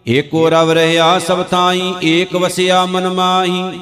[0.08, 3.80] ਏਕੋ ਰਵ ਰਹਾ ਸਭ ਥਾਈ, ਏਕ ਵਸਿਆ ਮਨ ਮਾਹੀ।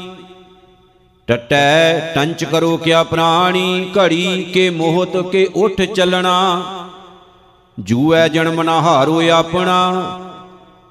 [1.26, 6.62] ਟਟੈ ਟੰਚ ਕਰੋ ਕਿਆ ਪ੍ਰਾਣੀ, ਘੜੀ ਕੇ ਮੋਹਤ ਕੇ ਉਠ ਚੱਲਣਾ।
[7.80, 9.78] ਜੂਐ ਜਨਮ ਨਾ ਹਾਰੋ ਆਪਣਾ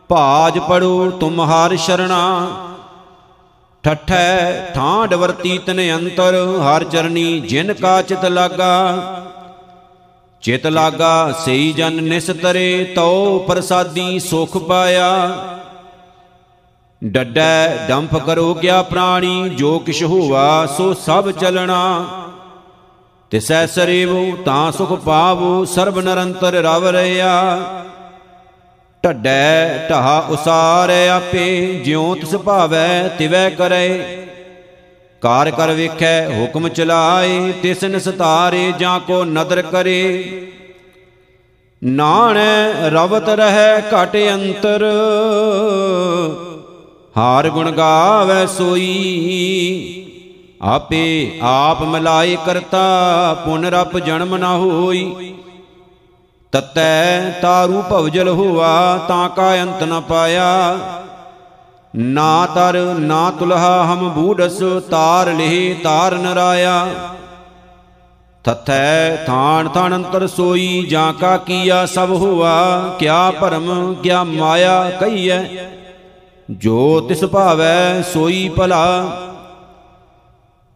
[0.09, 2.47] ਭਾਜ ਪੜੋ ਤੁਮਹਾਰ ਸ਼ਰਣਾ।
[3.83, 8.95] ਠਠੈ ਠਾਂਡ ਵਰਤੀ ਤਨ ਅੰਤਰ, ਹਰ ਚਰਨੀ ਜਿਨ ਕਾ ਚਿਤ ਲਾਗਾ।
[10.41, 15.37] ਚਿਤ ਲਾਗਾ, ਸਈ ਜਨ ਨਿਸਤਰੇ ਤਉ ਪ੍ਰਸਾਦੀ ਸੁਖ ਪਾਇਆ।
[17.03, 22.05] ਡੱਡੈ ਡੰਫ ਕਰੋ ਗਿਆ ਪ੍ਰਾਣੀ, ਜੋ ਕਿਛ ਹੋਵਾ ਸੋ ਸਭ ਚਲਣਾ।
[23.29, 27.55] ਤਿਸੈ ਸਰੇਵੋ, ਤਾਂ ਸੁਖ ਪਾਵੋ, ਸਰਬ ਨਿਰੰਤਰ ਰਵ ਰਿਆ
[29.07, 34.17] ਢੱਡੈ ਢਹਾ ਉਸਾਰੈ ਆਪੇ, ਜਿਉ ਤਿਸ ਭਾਵੈ ਤਿਵੈ ਕਰੇ।
[35.21, 40.41] ਕਾਰ ਕਰ ਵੇਖੈ, ਹੁਕਮ ਚਲਾਏ, ਤਿਸ ਨਿਸਤਾਰੇ ਜਾਂ ਕੋ ਨਦਰ ਕਰੇ।
[41.81, 44.83] ਨਾਣੈ ਰਵਤ ਰਹੈ ਘਟ ਅੰਤਰ,
[47.17, 50.03] ਹਾਰ ਗੁਣ ਗਾਵੈ ਸੋਈ।
[50.61, 52.85] ਆਪੇ ਆਪ ਮਲਾਏ ਕਰਤਾ
[53.45, 55.33] ਪੁਨਰਪ ਜਨਮ ਨਾ ਹੋਈ।
[56.51, 60.79] ਤਤੈ ਤਾਰੂ ਭਵਜਲ ਹੋਆ, ਤਾਂ ਕਾ ਅੰਤ ਨ ਪਾਇਆ।
[61.95, 66.87] ਨਾ ਤਰ, ਨਾ ਤੁਲਹਾ, ਹਮ ਬੂਢਸ ਤਾਰ ਲਿਹ, ਤਾਰ ਨਰਾਇਆ।
[68.43, 75.43] ਤਥੈ ਥਾਨ ਥਾਨ ਅੰਤਰ ਸੋਈ, ਜਾਂ ਕਾ ਕੀਆ ਸਭ ਹੋਆ, ਕਿਆ ਭਰਮ, ਕਿਆ ਮਾਇਆ ਕਹੀਐ।
[76.51, 79.05] ਜੋ ਤਿਸ ਭਾਵੈ, ਸੋਈ ਭਲਾ।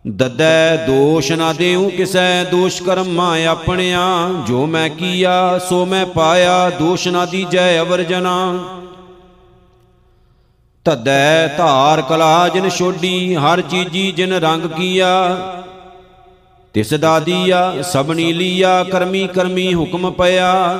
[0.08, 7.08] ਦਦੈ ਦੋਸ਼ ਨਾ ਦੇਉ ਕਿਸੈ ਦੋਸ਼ ਕਰਮਾ ਆਪਣਿਆ। ਜੋ ਮੈਂ ਕੀਆ, ਸੋ ਮੈਂ ਪਾਇਆ, ਦੋਸ਼
[7.08, 8.60] ਨਾ ਦੀਜੈ ਅਵਰ ਜਨਾ।
[10.86, 15.38] ਤਦੈ ਧਾਰ ਕਲਾ ਜਿਨ ਛੋਡੀ, ਹਰ ਚੀਜੀ ਜਿਨ ਰੰਗ ਕੀਆ।
[16.74, 20.80] ਤਿਸ ਦਾ ਦੀਆ ਸਬਣੀ ਲੀਆ, ਕਰਮੀ ਕਰਮੀ ਹੁਕਮ ਪਿਆ।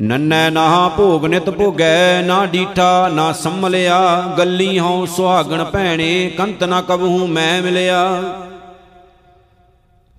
[0.00, 3.98] ਨੰਨੈ ਨਾ ਭੋਗ ਨਿਤ ਭੋਗੈ, ਨਾ ਡੀਠਾ, ਨਾ ਸੰਮਲਿਆ
[4.38, 8.22] ਗੱਲੀ ਹਉ ਸੁਹਾਗਣ ਭੈਣੇ, ਕੰਤ ਨਾ ਕਬਹੂ ਮੈਂ ਮਿਲਿਆ।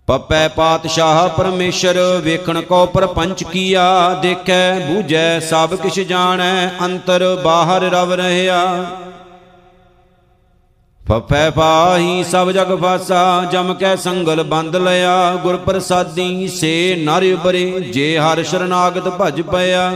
[0.07, 8.13] ਪਪੈ ਪਾਤਸ਼ਾਹ ਪਰਮੇਸ਼ਰ, ਵੇਖਣ ਕੋ ਪਰਪੰਚ ਕੀਆ। ਦੇਖੈ, ਬੂਝੈ ਸਭ ਕਿਛ ਜਾਣੈ, ਅੰਤਰ ਬਾਹਰ ਰਵ
[8.13, 8.85] ਰਹਿਆ।
[11.09, 17.79] ਫਫੈ ਪਾਹੀ ਸਭ ਜਗ ਫਾਸਾ ਜਮ ਕੈ ਸੰਗਲ ਬੰਦ ਲਿਆ। ਗੁਰ ਪ੍ਰਸਾਦੀ ਸੇ ਨਰ ਬਰੇ
[17.93, 19.91] ਜੇ ਹਰ ਸ਼ਰਨਾਗਤ ਭਜ ਪਿਆ।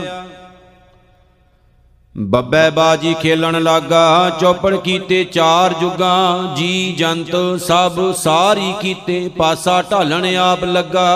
[2.16, 6.14] ਬੱਬੈ ਬਾਜੀ ਖੇਲਣ ਲਾਗਾ, ਚੌਪੜ ਕੀਤੇ ਚਾਰ ਜੁਗਾ।
[6.56, 11.08] ਜੀ ਜੰਤ ਸਭ ਸਾਰੀ ਕੀਤੇ, ਪਾਸਾ ਢਾਲਣ ਆਪ ਲੱਗਾ।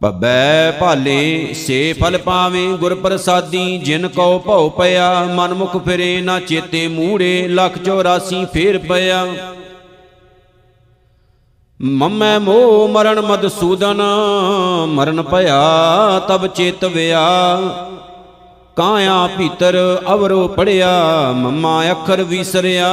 [0.00, 6.38] ਪਬੈ ਭਾਲੇ ਸੇ ਫਲ ਪਾਵੇਂ ਗੁਰ ਪ੍ਰਸਾਦੀ ਜਿਨ ਕਉ ਭਉ ਪਿਆ ਮਨ ਮੁਖ ਫਿਰੇ ਨਾ
[6.40, 9.26] ਚੇਤੇ ਮੂੜੇ, ਲੱਖ 84 ਫੇਰ ਪਿਆ।
[11.80, 14.02] ਮੰਮੈ ਮੋ ਮਰਨ ਮਦਸੂਦਨ
[14.88, 15.60] ਮਰਨ ਭਇਆ
[16.28, 17.26] ਤਬ ਚੇਤਵਿਆ
[18.76, 19.76] ਕਾਇਆ ਭੀਤਰ
[20.12, 20.90] ਅਵਰੋ ਪੜਿਆ,
[21.34, 22.90] ਮੰਮਾ ਅੱਖਰ ਵਿਸਰਿਆ।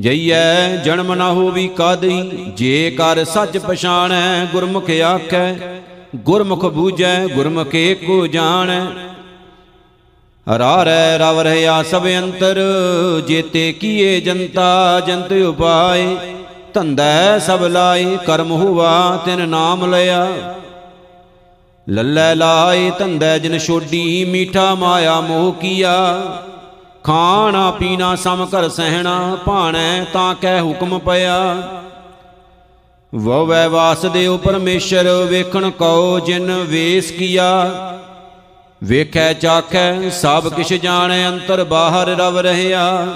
[0.00, 5.54] ਜਈਐ ਜਨਮ ਨਾ ਹੋਵੀ ਕਾਦਈ ਜੇ ਕਰ ਸੱਚ ਪਛਾਣੈ, ਗੁਰਮੁਖ ਆਖੈ,
[6.16, 8.80] ਗੁਰਮੁਖ ਬੂਝੈ, ਗੁਰਮੁਖ ਏਕੋ ਜਾਣੈ।
[10.46, 12.60] ਹਰਾਰੈ ਰਵ ਰਹਿਆ ਸਭ ਅੰਤਰ,
[13.28, 16.16] ਜੇਤੇ ਕੀਏ ਜਨਤਾ ਜੰਤ ਉਪਾਏ।
[16.74, 20.28] ਧੰਦੈ ਸਭ ਲਾਏ, ਕਰਮ ਹੁਆ ਤਿਨ ਨਾਮ ਲਿਆ।
[21.88, 25.96] ਲੱਲੇ ਲਾਏ ਧੰਦੈ ਜਿਨ ਛੋਡੀ, ਮੀਠਾ ਮਾਇਆ ਮੋਹ ਕੀਆ।
[27.06, 31.36] ਖਾਣਾ ਪੀਣਾ ਸਮ ਕਰ ਸਹਿਣਾ ਭਾਣੈ ਤਾਂ ਕਹਿ ਹੁਕਮ ਪਿਆ।
[33.14, 37.70] ਵਵੈ ਵਾਸਦੇਵ ਪਰਮੇਸ਼ਰ, ਵੇਖਣ ਕਉ ਜਿਨ ਵੇਸ ਕੀਆ।
[38.84, 43.06] ਵੇਖੈ ਚਾਖੈ, ਸਭ ਕਿਛ ਜਾਣੈ, ਅੰਤਰ ਬਾਹਰ ਰਵ ਰਹਿਆ।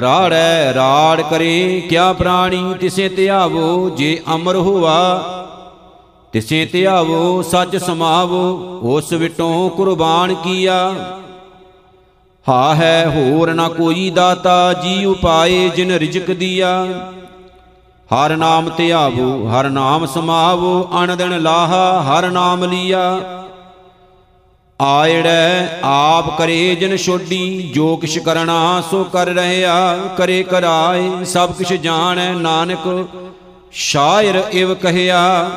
[0.00, 5.18] ਰਾੜੈ ਰਾੜ ਕਰੇ, ਕਿਆ ਪ੍ਰਾਣੀ ਤਿਸੇ ਧਿਆਵੋ, ਜੇ ਅਮਰ ਹੋਆ।
[6.32, 10.94] ਤਿਸੇ ਧਿਆਵੋ, ਸੱਚ ਸਮਾਵੋ, ਉਸ ਵਿਟੋਂ ਕੁਰਬਾਨ ਕੀਆ।
[12.48, 16.70] ਹਾ ਹੈ ਹੋਰ ਨਾ ਕੋਈ ਦਾਤਾ ਜੀ ਉਪਾਏ ਜਿਨ ਰਿਜਕ ਦੀਆ।
[18.10, 23.20] ਹਰ ਨਾਮ ਧਿਆਵੋ ਹਰ ਨਾਮ ਸਮਾਵੋ ਅਣ ਦਿਨ ਲਾਹਾ, ਹਰ ਨਾਮ ਲੀਆ।
[24.80, 31.72] ਆਇੜੈ ਆਪ ਕਰੇ ਜਿਨ ਛੋਡੀ, ਜੋ ਕਿਛ ਕਰਨਾ ਸੋ ਕਰ ਰਹਿਆ। ਕਰੇ ਕਰਾਏ ਸਭ ਕਿਛ
[31.72, 33.06] ਜਾਣੈ, ਨਾਨਕ,
[33.72, 35.50] ਸ਼ਾਇਰ ਇਵ ਕਹਿਆ।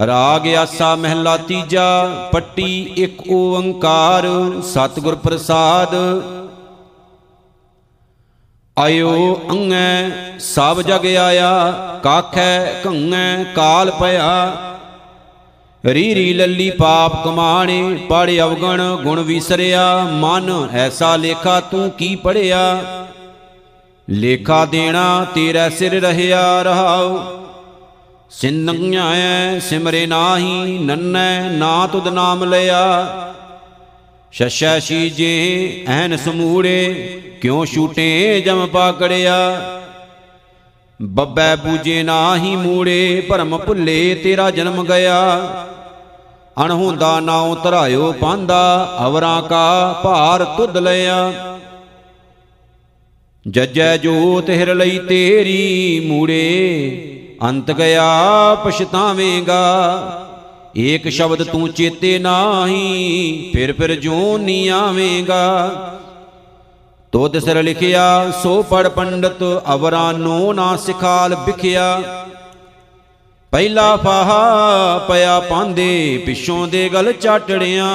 [0.00, 4.26] ਰਾਗ ਆਸਾ ਮਹਿਲਾ ਤੀਜਾ, ਪੱਟੀ ਇੱਕ ਓੰਕਾਰ,
[4.62, 5.94] ਸਤਿਗੁਰ ਪ੍ਰਸਾਦ।
[8.78, 14.56] ਆਇਓ ਅੰਗੈ, ਸਭ ਜਗ ਆਇਆ, ਕਾਖੈ ਘੰਗੈ ਕਾਲ ਪਿਆ।
[15.86, 22.80] ਰੀ ਰੀ ਲੱਲੀ ਪਾਪ ਕਮਾਣੇ, ਪੜ ਅਵਗਣ ਗੁਣ ਵਿਸਰਿਆ, ਮਨ ਐਸਾ ਲੇਖਾ ਤੂੰ ਕੀ ਪੜਿਆ?
[24.10, 27.43] ਲੇਖਾ ਦੇਣਾ ਤੇਰਾ ਸਿਰ ਰਹਿਆ ਰਹਾਉ।
[28.40, 32.82] ਸਿੰਨੰਗਿਆਏ ਸਿਮਰੇ ਨਾਹੀ, ਨੰਨੈ, ਨਾ ਤੁਧ ਨਾਮ ਲਿਆ।
[34.32, 36.94] ਸ਼ਸ਼ੈ ਸ਼ੀਜੇ, ਐਨ ਸਮੂੜੇ,
[37.42, 39.36] ਕਿਉ ਛੂਟੇ ਜਮ ਪਾਕੜਿਆ
[41.02, 45.40] ਬੱਬੈ ਪੂਜੇ ਨਾਹੀ ਮੂੜੇ, ਭਰਮ ਭੁੱਲੇ ਤੇਰਾ ਜਨਮ ਗਿਆ।
[46.64, 51.32] ਅਣਹੁੰਦਾ ਨਾਉ ਧਰਾਇਓ ਪਾਂਦਾ, ਅਵਰਾਂ ਕਾ ਭਾਰ ਤੁਧ ਲਿਆ।
[53.48, 59.60] ਜਜੈ ਜੋਤ ਹਿਰ ਲਈ ਤੇਰੀ ਮੂੜੇ ਅੰਤ ਗਿਆ, ਪਛਤਾਵੇਂਗਾ।
[60.76, 65.68] ਏਕ ਸ਼ਬਦ ਤੂੰ ਚੇਤੇ ਨਾਹੀ, ਫਿਰ ਫਿਰ ਜੋ ਨੀ ਆਵੇਂਗਾ।
[67.12, 72.02] ਤੋਦ ਸਿਰ ਲਿਖਿਆ, ਸੋ ਪੜ ਪੰਡਤ, ਅਵਰਾਂ ਨੋ ਨਾ ਸਿਖਾਲ ਵਿਖਿਆ।
[73.52, 77.92] ਪਹਿਲਾ ਫਾਹਾ ਪਿਆ ਪਾਂਦੇ, ਪਿਛੋਂ ਦੇ ਗਲ ਚਾਟੜਿਆਂ।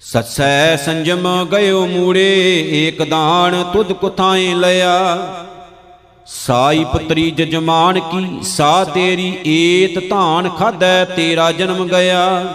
[0.00, 5.16] ਸਸੈ ਸੰਜਮ ਗਇਓ ਮੂੜੇ, ਏਕ ਦਾਨ ਤੁਧ ਕੁਥਾਏ ਲਿਆ।
[6.28, 12.46] ਸਾਈ ਪੁੱਤਰੀ ਜਜਮਾਨ ਕੀ, ਸਾ ਤੇਰੀ ਏਤ ਧਾਨ ਖਾਧੈ, ਤੇਰਾ ਜਨਮ ਗਿਆ।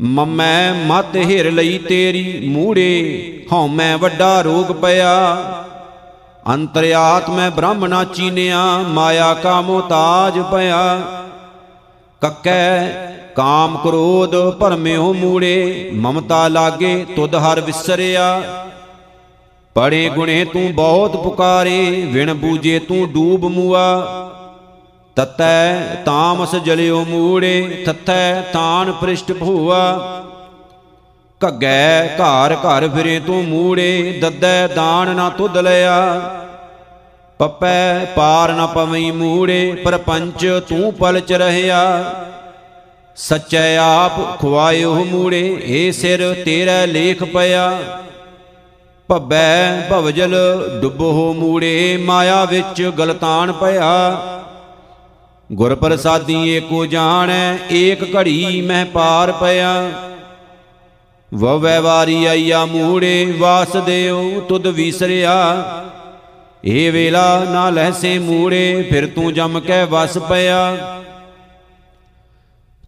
[0.00, 5.14] ਮਮੈ ਮਤ ਹਿਰ ਲਈ ਤੇਰੀ ਮੂੜੇ ਹਉ ਮੈਂ ਵੱਡਾ ਰੋਗ ਪਿਆ।
[6.48, 11.02] ਅੰਤਰਿਆਤਮੈ ਬ੍ਰਹਮਣਾ ਚੀਨਿਆ, ਮਾਇਆ ਕਾ ਮੋਤਾਜ ਪਿਆ।
[12.20, 12.86] ਕੱਕੈ
[13.36, 18.42] ਕਾਮ ਕ੍ਰੋਧ, ਭਰਮਿਓ ਮੂੜੇ, ਮਮਤਾ ਲਾਗੇ, ਤੁਧ ਹਰ ਵਿਸਰਿਆ।
[19.76, 23.84] ਪੜੇ ਗੁਣੇ ਤੂੰ ਬਹੁਤ ਪੁਕਾਰੇ, ਵਿਣ ਬੂਜੇ ਤੂੰ ਡੂਬ ਮੂਆ।
[25.16, 29.80] ਤਤੈ ਤਾਮਸ ਜਲਿਓ ਮੂੜੇ, ਤਤੈ ਤਾਨ ਪ੍ਰਿਸ਼ਟ ਭੂਆ।
[31.40, 35.98] ਘੱਗੈ ਘਰ ਘਰ ਫਿਰੇ ਤੂੰ ਮੂੜੇ, ਦੱਦੈ ਦਾਨ ਨਾ ਤੁਧ ਲਿਆ।
[37.38, 42.14] ਪਪੈ ਪਾਰ ਨ ਪਵਈ ਮੂੜੇ, ਪਰਪੰਚ ਤੂੰ ਪਲਚ ਰਹਿਆ।
[43.16, 47.78] ਸਚੈ ਆਪ ਖੁਆਇਓ ਮੂੜੇ, ਏ ਸਿਰ ਤੇਰਾ ਲੇਖ ਪਿਆ।
[49.08, 50.34] ਭੱਬੈ ਭਵਜਲ
[50.82, 53.92] ਡੁੱਬੋ ਮੂੜੇ ਮਾਇਆ ਵਿੱਚ ਗਲਤਾਨ ਪਿਆ।
[55.52, 59.90] ਗੁਰ ਪ੍ਰਸਾਦੀ ਏਕੋ ਜਾਣੈ, ਏਕ ਘੜੀ ਮਹਿ ਪਾਰ ਪਿਆ।
[61.34, 65.36] ਵਵੈ ਵਾਰੀ ਆਈਆ ਮੂੜੇ ਵਾਸਦੇਉ ਤੁਧ ਵਿਸਰਿਆ।
[66.64, 70.76] ਏ ਵੇਲਾ ਨਾ ਲਹਸੇ ਮੂੜੇ, ਫਿਰ ਤੂੰ ਜਮ ਕੇ ਵਸ ਪਿਆ।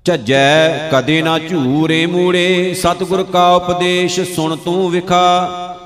[0.04, 5.76] ਝੱਜੈ ਕਦੇ ਨਾ ਝੂਰੇ ਮੂੜੇ, ਸਤਿਗੁਰ ਕਾ ਉਪਦੇਸ਼ ਸੁਣ ਤੂੰ ਵਿਖਾ।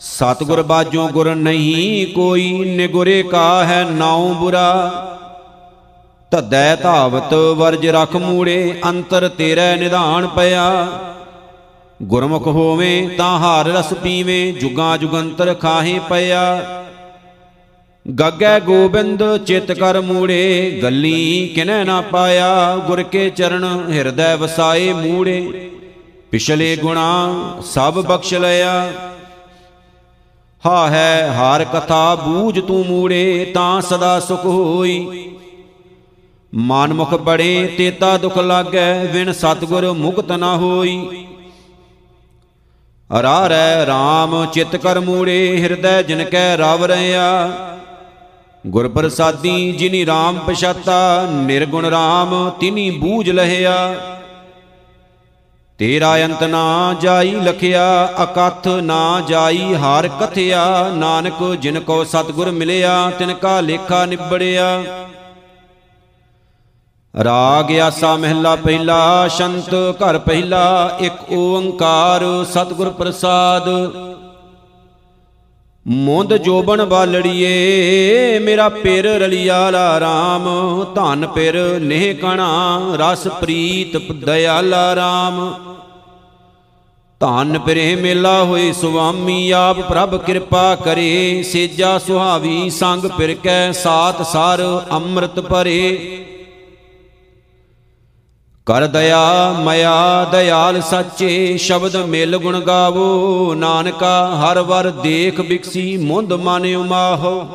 [0.00, 4.90] ਸਤਿਗੁਰ ਬਾਝੋਂ ਗੁਰ ਨਹੀਂ ਕੋਈ, ਨਿਗੁਰੇ ਕਾ ਹੈ ਨਾਉ ਬੁਰਾ।
[6.30, 10.88] ਧੱਦੈ ਧਾਵਤ ਵਰਜ ਰਖ ਮੂੜੇ, ਅੰਤਰ ਤੇਰੇ ਨਿਧਾਨ ਪਿਆ।
[12.02, 16.42] ਗੁਰਮੁਖ ਹੋਵੇਂ ਤਾਂ ਹਾਰ ਰਸ ਪੀਵੇਂ, ਜੁਗਾਂ ਜੁਗੰਤਰ ਖਾਹੇ ਪਿਆ।
[18.06, 25.70] ਗੱਗੈ ਗੋਬਿੰਦ ਚਿਤ ਕਰ ਮੂੜੇ, ਗੱਲੀ ਕਿਨੈ ਨਾ ਪਾਇਆ। ਗੁਰ ਕੇ ਚਰਨ ਹਿਰਦੈ ਵਸਾਏ ਮੂੜੇ,
[26.30, 27.10] ਪਿਛਲੇ ਗੁਣਾ
[27.64, 28.92] ਸਭ ਬਖਸ਼ ਲਿਆ।
[30.66, 35.28] ਹਾ ਹੈ ਹਾਰ ਕਥਾ ਬੂਝ ਤੂੰ ਮੂੜੇ ਤਾਂ ਸਦਾ ਸੁਖ ਹੋਈ।
[36.54, 41.26] ਮਾਨਮੁਖ ਬੜੇ ਤੇਤਾ ਦੁਖ ਲਾਗੈ ਵਿਣ ਸਤਗੁਰ ਮੁਕਤ ਨਾ ਹੋਈ।
[43.20, 47.52] ਅਰਾਰੈ RAM ਚਿਤ ਕਰ ਮੂੜੇ, ਹਿਰਦੈ ਜਿਨ ਕੈ ਰਵ ਰਿਆ
[48.66, 53.94] ਗੁਰ ਪ੍ਰਸਾਦੀ ਜਿਨੀ RAM ਪਛਾਤਾ, ਨਿਰਗੁਣ RAM ਤਿਨੀ ਬੂਝ ਲਹਿਆ।
[55.80, 63.12] ਤੇਰਾ ਅੰਤ ਨਾ ਜਾਈ ਲਖਿਆ, ਅਕਥ ਨਾ ਜਾਈ ਹਾਰ ਕਥਿਆ। ਨਾਨਕ, ਜਿਨ ਕੋ ਸਤਗੁਰ ਮਿਲਿਆ,
[63.18, 64.82] ਤਿਨ ਕਾ ਲੇਖਾ ਨਿਬੜਿਆ।
[67.24, 73.68] ਰਾਗ ਆਸਾ ਮਹਿਲਾ ਪਹਿਲਾ, ਸ਼ੰਤ ਘਰ ਪਹਿਲਾ, ਇੱਕ ਓੰਕਾਰ ਸਤਿਗੁਰ ਪ੍ਰਸਾਦ।
[75.86, 80.48] ਮੁੰਦ ਜੋਬਨ ਬਾਲੜੀਏ ਮੇਰਾ ਪਿਰ ਰਲਿਆਲਾ RAM
[80.94, 85.69] ਧਨ ਪਿਰ ਨੇਹ ਕਣਾ, ਰਸ ਪ੍ਰੀਤ ਦਇਆਲਾ RAM
[87.20, 94.26] ਧਨ ਪਿਰੇ ਮੇਲਾ ਹੋਏ ਸੁਆਮੀ, ਆਪ ਪ੍ਰਭ ਕਿਰਪਾ ਕਰੇ। ਸੇਜਾ ਸੁਹਾਵੀ ਸੰਗ ਪਿਰ ਕੈ, ਸਾਤ
[94.26, 94.60] ਸਾਰ
[94.92, 95.96] ਅੰਮ੍ਰਿਤ ਭਰੇ।
[98.66, 106.32] ਕਰ ਦਇਆ ਮਇਆ, ਦਇਆਲ ਸਾਚੇ, ਸ਼ਬਦ ਮਿਲ ਗੁਣ ਗਾਵੋ। ਨਾਨਕਾ ਹਰ ਵਰ ਦੇਖ ਬਿਕਸੀ, ਮੁੰਦ
[106.32, 107.48] ਮਨ ਉਮਾਹੋ।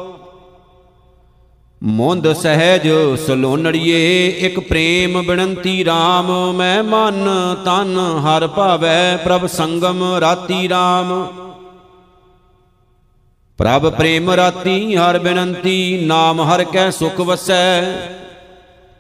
[1.86, 2.88] ਮੁੰਦ ਸਹਿਜ
[3.26, 7.28] ਸਲੋਨੜੀਏ, ਇੱਕ ਪ੍ਰੇਮ ਬਿਨੰਤੀ RAM ਮੈਂ ਮਨ
[7.66, 11.12] ਤਨ ਹਰ ਭਾਵੈ ਪ੍ਰਭ ਸੰਗਮ ਰਾਤੀ RAM
[13.58, 17.82] ਪ੍ਰਭ ਪ੍ਰੇਮ ਰਾਤੀ ਹਰ ਬਿਨੰਤੀ, ਨਾਮ ਹਰ ਕੈ ਸੁਖ ਵਸੈ।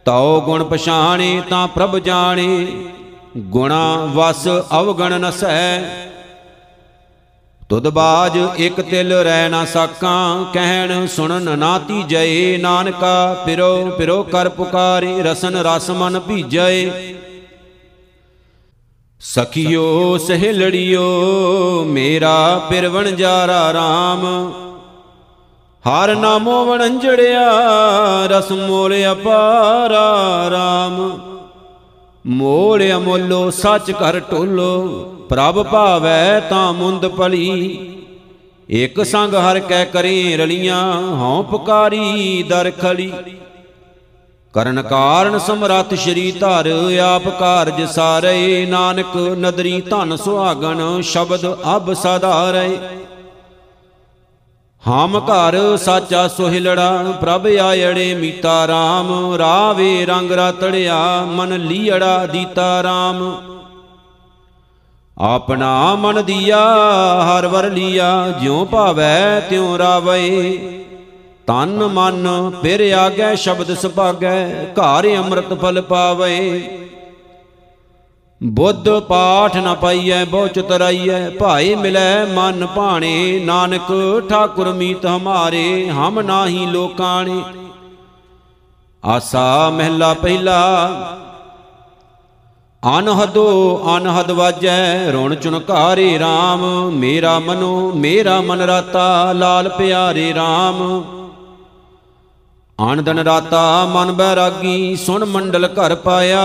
[0.06, 2.67] ਤਉ ਗੁਣ ਪਛਾਣੇ ਤਾਂ ਪ੍ਰਭ ਜਾਣੇ,
[3.38, 4.48] ਗੁਣਾ ਵਸ
[4.80, 5.82] ਅਵਗਣ ਨਸੈ।
[7.69, 14.49] ਤੁਧ ਬਾਜ ਇਕ ਤਿਲ ਰਹਿ ਨਾ ਸਾਕਾਂ, ਕਹਿਣ ਸੁਣਨ ਨਾ ਤੀਜੈ, ਨਾਨਕਾ ਪਿਰੋ ਪਿਰੋ ਕਰ
[14.49, 16.86] ਪੁਕਾਰੇ, ਰਸਨ ਰਸ ਮਨ ਭੀਜੈ।
[19.19, 21.04] ਸਖਿਓ, ਸਹਿਲੜਿਓ,
[21.88, 24.51] ਮੇਰਾ ਪਿਰਵਣ ਜਾਰਾ RAM
[25.89, 27.49] ਹਰ ਨਾਮੋ ਵਣੰਜੜਿਆ,
[28.25, 30.08] ਰਸ ਮੋਲ ਅਪਾਰਾ
[30.47, 31.35] RAM
[32.26, 38.02] ਮੋਲ ਅਮੋਲੋ, ਸੱਚ ਕਰ ਟੋਲੋ ਪ੍ਰਭ ਭਾਵੈ ਤਾਂ ਮੁੰਦ ਪਲੀ
[38.70, 40.82] ਇਕ ਸੰਗ ਹਰ ਕੈ ਕਰੇ ਰਲੀਆਂ,
[41.18, 43.12] ਹਉ ਪੁਕਾਰੀ ਦਰ ਖਲੀ।
[44.54, 46.72] ਕਰਨ ਕਾਰਨ ਸਮਰੱਥ ਸ਼੍ਰੀ ਧਰ,
[47.04, 52.80] ਆਪ ਕਾਰਜ ਸਾਰੇ ਨਾਨਕ ਨਦਰੀ ਧਨ ਸੁਹਾਗਣ, ਸ਼ਬਦ ਅਬ ਸਦਾ ਰਹੇ।
[54.88, 63.24] ਹਮ ਘਰ ਸਾਚਾ ਸੁਹਿਲੜਾ, ਪ੍ਰਭ ਆਇੜੇ ਮੀਤਾ RAM ਰਾਵੇ ਰੰਗ ਰਤੜਿਆ, ਮਨ ਲੀੜਾ ਦੀਤਾ RAM
[65.17, 66.60] ਆਪਣਾ ਮਨ ਦੀਆ,
[67.24, 70.58] ਹਰ ਵਰ ਲੀਆ, ਜਿਉ ਭਾਵੈ ਤਿਉ ਰਾਵੇ।
[71.48, 76.39] ਤਨ ਮਨ, ਫਿਰ ਆਗੈ, ਸ਼ਬਦ ਸੁਭਾਗੈ, ਘਰ ਅੰਮ੍ਰਿਤ ਫਲ ਪਾਵੇ।
[78.41, 83.91] ਬੁੱਧ ਪਾਠ ਨ ਪਾਈਐ ਬਹੁ ਚਤਰਾਈਐ ਭਾਏ ਮਿਲੈ ਮਨ ਭਾਣੇ, ਨਾਨਕ
[84.30, 87.41] ਠਾਕੁਰ ਮੀਤ ਹਮਾਰੇ, ਹਮ ਨਾਹੀ ਲੋਕਾਣੇ।
[89.04, 90.60] ਆਸਾ ਮਹਿਲਾ ਪਹਿਲਾ,
[92.84, 93.48] ਅਨਹਦੋ
[93.98, 100.84] ਅਨਹਦ ਵਾਜੈ, ਰੁਣ ਚੁਨਕਾਰੇ RAM ਮੇਰਾ ਮਨੋ, ਮੇਰਾ ਮਨ ਰਾਤਾ, ਲਾਲ ਪਿਆਰੇ RAM
[102.80, 106.40] ਆਨੰਦਨ ਰਾਤਾ ਮਨ ਬੈਰਾਗੀ, ਸੁਣ ਮੰਡਲ ਘਰ ਪਾਇਆ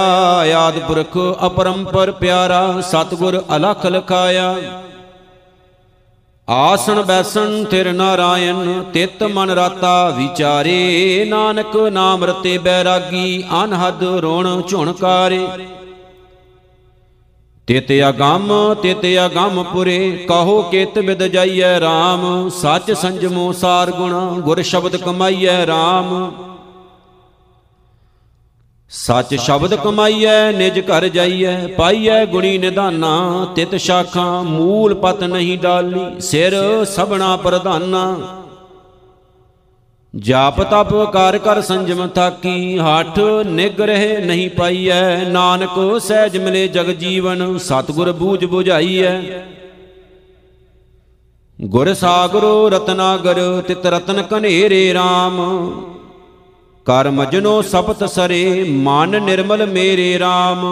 [0.57, 1.17] ਆਦ ਪੁਰਖ
[1.47, 4.55] ਅਪਰੰਪਰ ਪਿਆਰਾ, ਸਤਗੁਰ ਅਲਖ ਲਖਾਇਆ।
[6.49, 15.47] ਆਸਣ ਬੈਸਣ ਤਿਰ ਨਾਰਾਇਣ, ਤਿਤ ਮਨ ਰਾਤਾ ਵਿਚਾਰੇ, ਨਾਨਕ ਨਾਮ ਰਤੇ ਬੈਰਾਗੀ, ਅਨਹਦ ਰੋਣ ਝੁਣਕਾਰੇ
[17.71, 24.63] ਤਿਤ ਅਗੰਮ ਤਿਤ ਅਗੰਮ ਪੁਰੇ, ਕਹੋ ਕਿਤ ਵਿਦ ਜਾਈਐ RAM ਸੱਚ ਸੰਜਮੋ ਸਾਰ ਗੁਣ, ਗੁਰ
[24.63, 26.09] ਸ਼ਬਦ ਕਮਾਈਐ RAM
[28.91, 36.21] ਸੱਚ ਸ਼ਬਦ ਕਮਾਈਐ, ਨਿਜ ਘਰ ਜਾਈਐ, ਪਾਈਐ ਗੁਣੀ ਨਿਧਾਨਾ, ਤਿਤ ਸ਼ਾਖਾਂ, ਮੂਲ ਪਤ ਨਹੀਂ ਡਾਲੀ,
[36.21, 36.57] ਸਿਰ
[36.87, 38.17] ਸਭਨਾ ਪ੍ਰਧਾਨਾ।
[40.15, 47.57] ਜਾਪ ਤਪ ਕਰ ਕਰ ਸੰਜਮ ਥਾਕੀ, ਹੱਠ ਨਿਗ੍ਰਹਿ ਨਹੀਂ ਪਾਈਐ। ਨਾਨਕ ਸਹਿਜ ਮਿਲੇ ਜਗ ਜੀਵਨ,
[47.59, 49.19] ਸਤਿਗੁਰ ਬੂਝ 부ਝਾਈਐ
[51.59, 55.39] ਗੁਰ ਸਾਗਰੋ ਰਤਨਾਗਰ, ਤਿਤ ਰਤਨ ਕਨੇਰੇ RAM
[56.87, 60.67] ਕਰ ਮਜਨੋ ਸਪਤ ਸਰੇ, ਮਨ ਨਿਰਮਲ ਮੇਰੇ RAM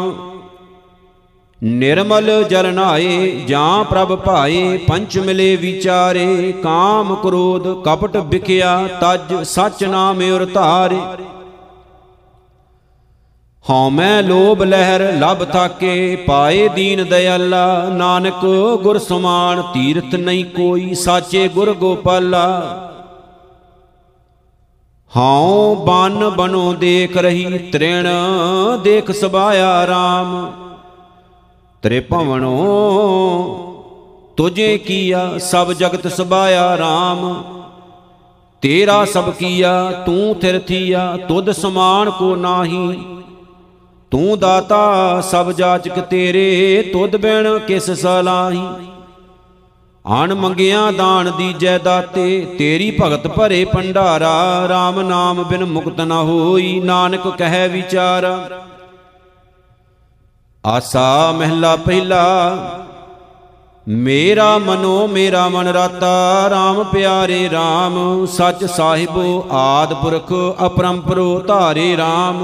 [1.65, 9.85] ਨਿਰਮਲ ਜਲ ਨਾਏ, ਜਾਂ ਪ੍ਰਭ ਭਾਏ, ਪੰਚ ਮਿਲੇ ਵਿਚਾਰੇ, ਕਾਮ ਕ੍ਰੋਧ ਕਪਟ ਵਿਖਿਆ, ਤਜ ਸਚ
[9.85, 11.01] ਨਾਮ ਉਰ ਧਾਰੇ।
[13.71, 18.47] ਹਉ ਮੈਂ ਲੋਭ ਲਹਿਰ ਲਬ ਥਾਕੇ, ਪਾਏ ਦੀਨ ਦਇਆਲਾ, ਨਾਨਕ
[18.83, 22.47] ਗੁਰ ਸਮਾਨ ਤੀਰਥ ਨਹੀਂ ਕੋਈ, ਸਾਚੇ ਗੁਰ ਗੋਪਾਲਾ।
[25.17, 28.09] ਹਉ ਬਨ ਬਨੋ ਦੇਖ ਰਹੀ, ਤ੍ਰਿਣ
[28.83, 30.68] ਦੇਖ ਸਬਾਇਆ RAM
[31.89, 32.55] ਤ੍ਰੇ ਭਵਨੋ
[34.37, 37.43] ਤੁਝੇ ਕੀਆ, ਸਭ ਜਗਤ ਸਬਾਇਆ RAM
[38.63, 42.99] ਤੇਰਾ ਸਭ ਕੀਆ, ਤੂੰ ਥਿਰਥੀਆ ਤੁਧ ਸਮਾਨ ਕੋ ਨਾਹੀ।
[44.11, 48.63] ਤੂੰ ਦਾਤਾ, ਸਭ ਜਾਚਕ ਤੇਰੇ, ਤੁਧ ਬਿਨ ਕਿਸ ਸਲਾਹੀ।
[50.07, 56.81] ਆਣ ਮੰਗਿਆ ਦਾਨ ਦੀਜੈ ਦਾਤੇ, ਤੇਰੀ ਭਗਤ ਭਰੇ ਭੰਡਾਰਾ। RAM ਨਾਮ ਬਿਨ ਮੁਕਤ ਨ ਹੋਈ,
[56.81, 58.49] ਨਾਨਕ ਕਹੈ ਵਿਚਾਰਾ।
[60.69, 62.25] ਆਸਾ ਮਹਿਲਾ ਪਹਿਲਾ,
[63.87, 70.33] ਮੇਰਾ ਮਨੋ ਮੇਰਾ ਮਨ ਰਾਤਾ RAM ਪਿਆਰੇ RAM ਸੱਚ ਸਾਹਿਬੋ ਆਦ ਪੁਰਖ
[70.67, 72.43] ਅਪਰੰਪਰੋ ਧਾਰੇ RAM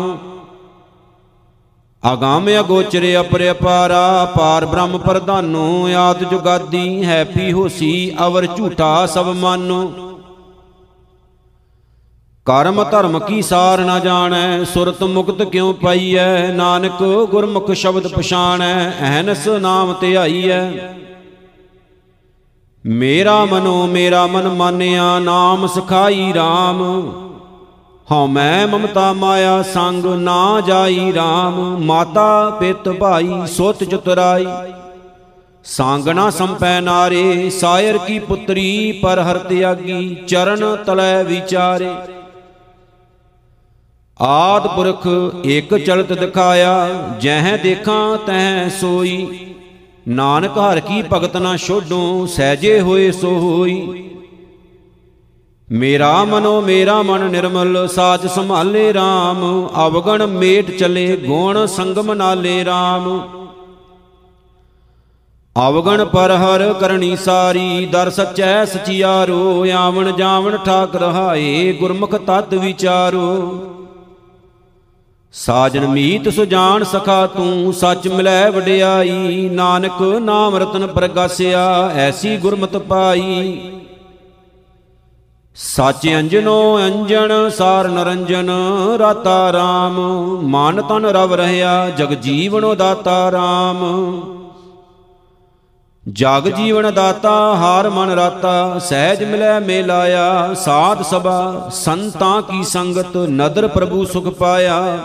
[2.03, 9.83] ਆਗਾਮ ਅਗੋਚਰ ਅਪਰਿਪਾਰਾ ਪਾਰ ਬ੍ਰਹਮ ਪ੍ਰਧਾਨੋ, ਆਦ ਜੁਗਾਦੀ ਹੈਪੀ ਹੋਸੀ ਅਵਰ ਝੂਠਾ ਸਭ ਮਾਨੋ।
[12.47, 16.53] ਕਰਮ ਧਰਮ ਕੀ ਸਾਰ ਨਾ ਜਾਣੈ, ਸੁਰਤ ਮੁਕਤ ਕਿਉ ਪਾਈਐ?
[16.53, 20.61] ਨਾਨਕ ਗੁਰਮੁਖ ਸ਼ਬਦ ਪਛਾਣੈ, ਅਹਨਸ ਨਾਮ ਧਿਆਈਐ
[22.85, 26.83] ਮੇਰਾ ਮਨੋ ਮੇਰਾ ਮਨ ਮਾਨਿਆ, ਨਾਮ ਸਖਾਈ RAM
[28.09, 34.47] ਹਉ ਮੈਂ ਮਮਤਾ ਮਾਇਆ ਸੰਗ, ਨਾ ਜਾਈ RAM ਮਾਤਾ ਪਿਤ ਭਾਈ, ਸੁਤ ਚਤੁਰਾਈ
[35.67, 41.95] ਸਾਂਗਣਾ ਸੰਪੈ ਨਾਰੇ, ਸਾਇਰ ਕੀ ਪੁੱਤਰੀ, ਪਰ ਹਰ ਤਿਆਗੀ ਚਰਨ ਤਲੈ ਵਿਚਾਰੇ।
[44.25, 45.07] ਆਦ ਪੁਰਖ
[45.45, 46.89] ਇੱਕ ਚਲਤ ਦਿਖਾਇਆ,
[47.21, 49.27] ਜਹ ਦੇਖਾਂ ਤਹ ਸੋਈ।
[50.09, 54.05] ਨਾਨਕ ਹਰ ਕੀ ਭਗਤ ਨਾ ਛੋਡੂ, ਸਹਿਜੇ ਹੋਏ ਸੋ ਹੋਈ।
[55.69, 59.45] ਮੇਰਾ ਮਨੋ ਮੇਰਾ ਮਨ ਨਿਰਮਲ, ਸਾਜ ਸੰਭਾਲੇ RAM
[59.87, 63.11] ਅਵਗਣ ਮੇਟ ਚਲੇ, ਗੁਣ ਸੰਗਮ ਨਾਲੇ RAM
[65.57, 73.31] ਅਵਗਣ ਪਰ ਹਰ ਕਰਨੀ ਸਾਰੀ, ਦਰ ਸਚੈ ਸਚਿਆਰੋ। ਆਵਣ ਜਾਵਣ ਠਾਕ ਰਹਾਏ ਗੁਰਮੁਖ ਤਤ ਵਿਚਾਰੋ।
[75.37, 83.71] ਸਾਜਨ ਮੀਤ ਸੁਜਾਨ ਸਖਾ ਤੂੰ, ਸੱਚ ਮਿਲੈ ਵਡਿਆਈ। ਨਾਨਕ ਨਾਮ ਰਤਨ ਪ੍ਰਗਾਸਿਆ, ਐਸੀ ਗੁਰਮਤ ਪਾਈ।
[85.57, 88.51] ਸੱਚ ਅੰਜਨੋ ਅੰਜਨ ਸਾਰ ਨਰੰਜਨ,
[88.99, 89.99] ਰਾਤਾ RAM
[90.43, 93.85] ਮਨ ਤਨ ਰਵ ਰਹਿਆ, ਜਗ ਜੀਵਨੋ ਦਾਤਾ RAM
[96.09, 103.69] ਜਗ ਜੀਵਨ ਦਾਤਾ, ਹਾਰ ਮਨ ਰਾਤਾ। ਸਹਿਜ ਮਿਲੈ ਮੇਲਾਇਆ, ਸਾਧ ਸਭਾ, ਸੰਤਾਂ ਕੀ ਸੰਗਤ, ਨਦਰ
[103.69, 104.99] ਪ੍ਰਭੂ ਸੁਖ ਪਾਇਆ।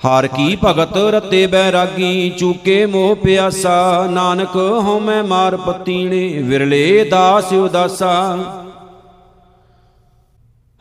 [0.00, 8.36] ਹਰ ਕੀ ਭਗਤ ਰਤੇ ਬੈਰਾਗੀ, ਚੂਕੇ ਮੋਹ ਪਿਆਸਾ। ਨਾਨਕ ਹਉਮੈ ਮਾਰ ਪਤੀਣੇ, ਵਿਰਲੇ ਦਾਸ ਉਦਾਸਾ।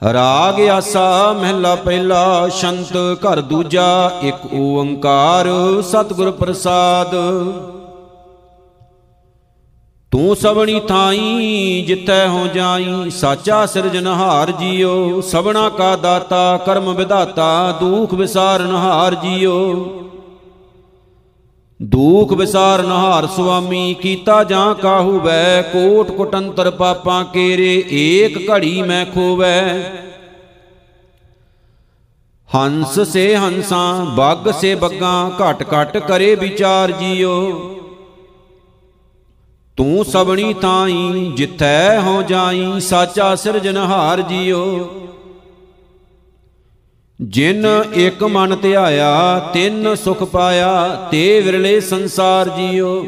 [0.01, 5.47] ਰਾਗ ਆਸਾ, ਮਹਿਲਾ ਪਹਿਲਾ, ਸ਼ੰਤ ਘਰ ਦੂਜਾ, ਇੱਕ ਓੰਕਾਰ
[5.82, 7.16] ਸਤਿਗੁਰ ਪ੍ਰਸਾਦ।
[10.14, 18.14] ਤੂੰ ਸਭਣੀ ਥਾਈ ਜਿੱਥੈ ਹੋ ਜਾਈ, ਸਾਚਾ ਸਿਰਜਨਹਾਰ ਜੀਓ। ਸਭਨਾ ਕਾ ਦਾਤਾ, ਕਰਮ ਵਿਧਾਤਾ, ਦੁਖ
[18.14, 19.76] ਵਿਸਾਰਨਹਾਰ ਜੀਓ।
[21.82, 29.05] ਦੂਖ ਵਿਸਾਰ ਨਹਾਰ ਸੁਆਮੀ, ਕੀਤਾ ਜਾਂ ਕਾਹੂ ਬੈ ਕੋਟ ਕੁਟੰਤਰ ਪਾਪਾਂ ਕੇਰੇ, ਏਕ ਘੜੀ ਮੈਂ
[29.05, 29.91] ਖੋਵੈ।
[32.55, 37.70] ਹੰਸ ਸੇ ਹੰਸਾਂ, ਬੱਗ ਸੇ ਬੱਗਾਂ, ਘਟ ਘਟ ਕਰੇ ਵਿਚਾਰ ਜੀਓ।
[39.78, 44.90] ਤੂੰ ਸਬਣੀ ਤਾਈ ਜਿੱਥੈ ਹੋ ਜਾਈ, ਸਾਚਾ ਸਿਰਜਨਹਾਰ ਜੀਓ।
[47.22, 53.06] ਜਿਨ ਇੱਕ ਮਨ ਧਿਆਇਆ ਤਿੰਨ ਸੁਖ ਪਾਇਆ, ਤੇ ਵਿਰਲੇ ਸੰਸਾਰ ਜੀਓ।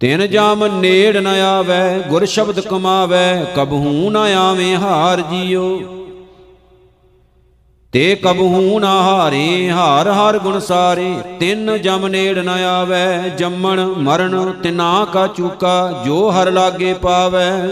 [0.00, 5.97] ਤਿਨ ਜਾਮ ਨੇੜ ਨ ਆਵੈ, ਗੁਰ ਸ਼ਬਦ ਕਮਾਵੈ, ਕਬਹੂ ਨ ਆਵੇਂ ਹਾਰ ਜੀਓ।
[7.92, 14.52] ਤੇ ਕਬਹੂ ਨਾ ਹਾਰੇ, ਹਾਰ ਹਰ ਗੁਣ ਸਾਰੇ। ਤਿੰਨ ਜਮ ਨੇੜ ਨ ਆਵੈ, ਜੰਮਣ ਮਰਨ
[14.52, 17.68] ਤਿਨਾ ਕਾ ਚੂਕਾ, ਜੋ ਹਰ ਲਾਗੇ ਪਾਵੈ।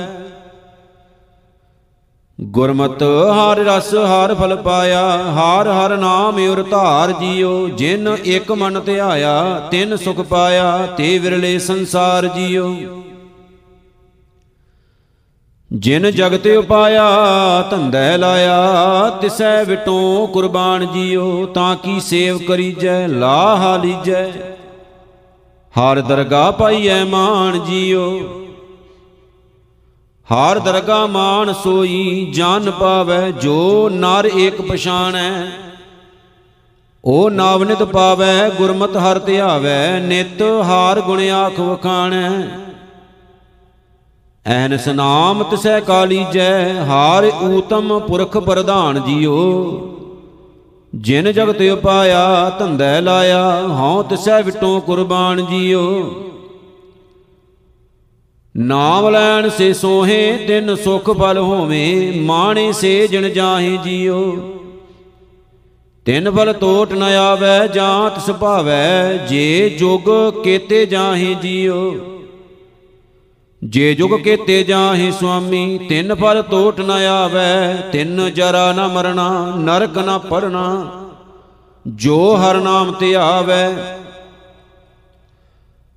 [2.41, 8.81] ਗੁਰਮਤ ਹਰ ਰਸ ਹਰ ਫਲ ਪਾਇਆ, ਹਰ ਹਰ ਨਾਮ ਉਰ ਧਾਰ ਜੀਓ। ਜਿਨ ਇੱਕ ਮਨ
[8.81, 12.95] ਧਿਆਇਆ, ਤਿੰਨ ਸੁਖ ਪਾਇਆ, ਤੇ ਵਿਰਲੇ ਸੰਸਾਰ ਜੀਓ।
[15.71, 17.05] ਜਿਨ ਜਗਤ ਉਪਾਇਆ,
[17.71, 24.31] ਧੰਦੈ ਲਾਇਆ, ਤਿਸੈ ਵਿਟੋ ਕੁਰਬਾਨ ਜੀਓ, ਤਾਂ ਕੀ ਸੇਵ ਕਰੀਜੈ, ਲਾਹਾ ਲੀਜੈ
[25.75, 28.09] ਹਰ ਦਰਗਾ ਪਾਈਐ ਮਾਨ ਜੀਓ,
[30.29, 35.31] ਹਰ ਦਰਗਾ ਮਾਨ ਸੋਈ ਜਨ ਪਾਵੈ, ਜੋ ਨਰ ਏਕ ਪਛਾਣੈ।
[37.05, 42.31] ਉਹ ਨਾਵਨਿਤ ਪਾਵੈ, ਗੁਰਮਤ ਹਰ ਧਿਆਵੈ, ਨਿਤ ਹਾਰ ਗੁਣ ਆਖ ਵਖਾਣੈ।
[44.47, 49.92] ਐਨਸ ਨਾਮ ਤਿਸੈ ਕਾਲੀ ਜੈ, ਹਾਰ ਊਤਮ ਪੁਰਖ ਪ੍ਰਧਾਨ ਜੀਓ।
[50.94, 56.14] ਜਿਨ ਜਗਤ ਉਪਾਇਆ, ਧੰਦੈ ਲਾਇਆ, ਹਉ ਤਿਸੈ ਵਿਟੋ ਕੁਰਬਾਨ ਜੀਓ।
[58.57, 64.36] ਨਾਮ ਲੈਣ ਸੇ ਸੋਹੇ, ਤਿੰਨ ਸੁਖ ਬਲ ਹੋਵੇ, ਮਾਣੇ ਸੇ ਜਿਣ ਜਾਹੇ ਜੀਓ।
[66.05, 70.11] ਤਿੰਨ ਬਲ ਟੋਟ ਨ ਆਵੈ ਜਾਂਤ ਸੁਭਾਵੈ ਜੇ ਜੁਗ
[70.44, 71.94] ਕੇਤੇ ਜਾਹੇ ਜੀਓ।
[73.69, 79.99] ਜੇ ਜੁਗ ਕੇਤੇ ਜਾਹੇ ਸੁਆਮੀ ਤਿੰਨ ਫਲ ਟੋਟ ਨ ਆਵੈ ਤਿੰਨ ਜਰਾ ਨ ਮਰਣਾ ਨਰਕ
[79.99, 80.64] ਨ ਪੜਨਾ।
[81.87, 83.69] ਜੋ ਹਰ ਨਾਮ ਤੇ ਆਵੈ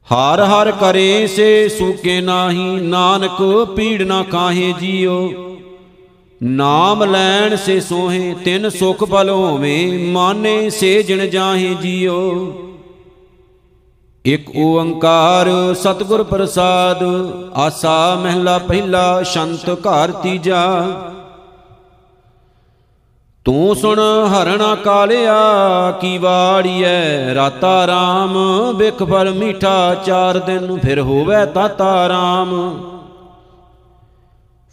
[0.07, 3.41] ਹਰ ਹਰ ਕਰੇ ਸੇ ਸੂਕੇ ਨਾਹੀ ਨਾਨਕ
[3.75, 5.19] ਪੀੜ ਨਾ ਕਾਹੇ ਜੀਓ।
[6.41, 12.21] ਨਾਮ ਲੈਣ ਸੇ ਸੋਹੇ ਤਿੰਨ ਸੁਖ ਬਲ ਹੋਵੇ ਮਾਨੇ ਸੇ ਜਿਣ ਜਾਹੇ ਜੀਓ।
[14.25, 17.03] ਇਕ ਓੰਕਾਰ ਸਤਿਗੁਰ ਪ੍ਰਸਾਦ,
[17.55, 20.63] ਆਸਾ ਮਹਿਲਾ ਪਹਿਲਾ, ਸ਼ੰਤ ਘਰ ਤੀਜਾ।
[23.45, 25.35] ਤੂੰ ਸੁਣ ਹਰਣਾ ਕਾਲਿਆ,
[25.91, 28.37] ਕੀ ਵਾੜੀਐ ਰਾਤਾ ਰਾਮ
[28.73, 32.51] ਬਿਖ ਫਲ ਮੀਠਾ, ਚਾਰ ਦਿਨ ਫਿਰ ਹੋਵੇ ਤਾਤਾ ਰਾਮ।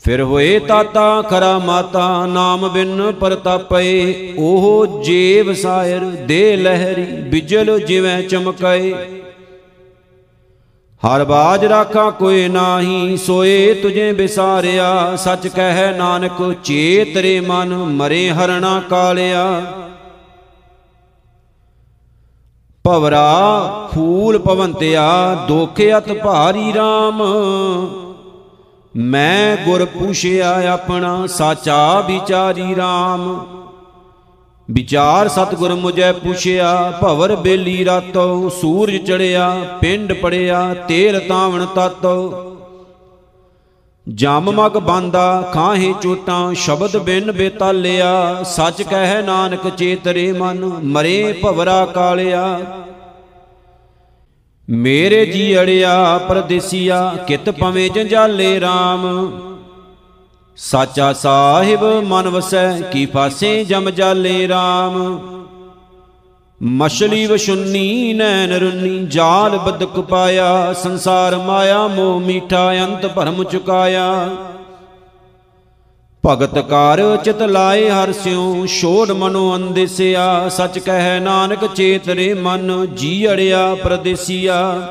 [0.05, 8.23] ਫਿਰ ਹੋਏ ਤਾਤਾ ਖਰਾ ਮਾਤਾ, ਨਾਮ ਬਿਨ ਪਰਤਾਪਏ ਉਹ ਜੀਵ ਸਾਇਰ ਦੇ ਲਹਿਰੀ, ਬਿਜਲ ਜਿਵੇਂ
[8.23, 8.95] ਚਮਕਏ।
[11.03, 18.81] ਹਰ ਬਾਜ ਰਾਖਾ ਕੋਈ ਨਾਹੀ ਸੋਏ ਤੁਝੇ ਵਿਸਾਰਿਆ ਸੱਚ ਕਹਿ ਨਾਨਕ ਚੇਤਰੇ ਮਨ, ਮਰੇ ਹਰਣਾ
[18.91, 19.45] ਕਾਲਿਆ।
[22.85, 27.23] ਭਵਰਾ ਫੂਲ ਪਵੰਤਿਆ ਦੁਖ ਅਤ ਭਾਰੀ RAM
[28.97, 33.29] ਮੈਂ ਗੁਰ ਪੁੱਛਿਆ ਆਪਣਾ, ਸਾਚਾ ਵਿਚਾਰੀ RAM
[34.71, 42.43] ਵਿਚਾਰ ਸਤਗੁਰ ਮੁਝੈ ਪੁੱਛਿਆ, ਭਵਰ ਬੇਲੀ ਰਾਤੋ, ਸੂਰਜ ਚੜਿਆ ਪਿੰਡ ਪੜਿਆ ਤੇਲ ਤਾਵਣ ਤਤੋ।
[44.09, 51.85] ਜਮ ਮਗ ਬਾਂਦਾ, ਖਾਹੇ ਚੋਟਾਂ, ਸ਼ਬਦ ਬਿਨ ਬੇਤਾਲਿਆ। ਸੱਚ ਕਹਿ ਨਾਨਕ ਚੇਤਰੇ ਮਨ, ਮਰੇ ਭਵਰਾ
[51.85, 52.61] ਕਾਲਿਆ।
[54.69, 59.31] ਮੇਰੇ ਜੀ ਅੜਿਆ, ਪਰਦੇਸੀਆ, ਕਿਤ ਪਵੇਂ ਜੰਜਾਲੇ RAM
[60.59, 64.95] ਸਾਚਾ ਸਾਹਿਬ ਮਨ ਵਸੈ ਕੀ ਫਾਸੇ ਜਮ ਜਾਲੇ RAM
[66.63, 74.29] ਮਛਲੀ ਵਸ਼ੁੰਨੀ ਨੈਣ ਰੁੰਨੀ, ਜਾਲ ਬਦਕ ਪਾਇਆ, ਸੰਸਾਰ ਮਾਇਆ ਮੋਹ ਮੀਠਾ ਅੰਤ ਭਰਮ ਚੁਕਾਇਆ।
[76.27, 83.33] ਭਗਤ ਕਾਰ ਚਿਤ ਲਾਏ ਹਰ ਸਿਉ, ਛੋੜ ਮਨੋ ਅੰਦੇਸਿਆ। ਸਚ ਕਹਿ ਨਾਨਕ ਚੇਤਰੇ ਮਨ, ਜੀ
[83.33, 84.89] ਅੜਿਆ ਪ੍ਰਦੇਸੀਆ।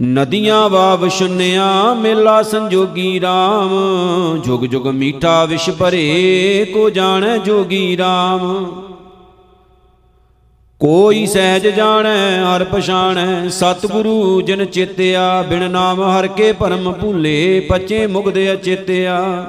[0.00, 8.64] ਨਦੀਆਂ ਵਾਵ ਸ਼ੁੰਨਿਆ ਮੇਲਾ ਸੰਜੋਗੀ RAM ਜੁਗ ਜੁਗ ਮੀਠਾ ਵਿਸ਼ ਭਰੇ, ਕੋ ਜਾਣੈ ਜੋਗੀ RAM
[10.80, 18.06] ਕੋਈ ਸਹਿਜ ਜਾਣੈ, ਹਰ ਪਛਾਣੈ, ਸਤਿਗੁਰੂ ਜਿਨ ਚੇਤਿਆ, ਬਿਨ ਨਾਮ ਹਰ ਕੇ ਭਰਮ ਭੂਲੇ, ਪਚੇ
[18.06, 19.46] ਮੁਗਦ ਅਚੇਤਿਆ।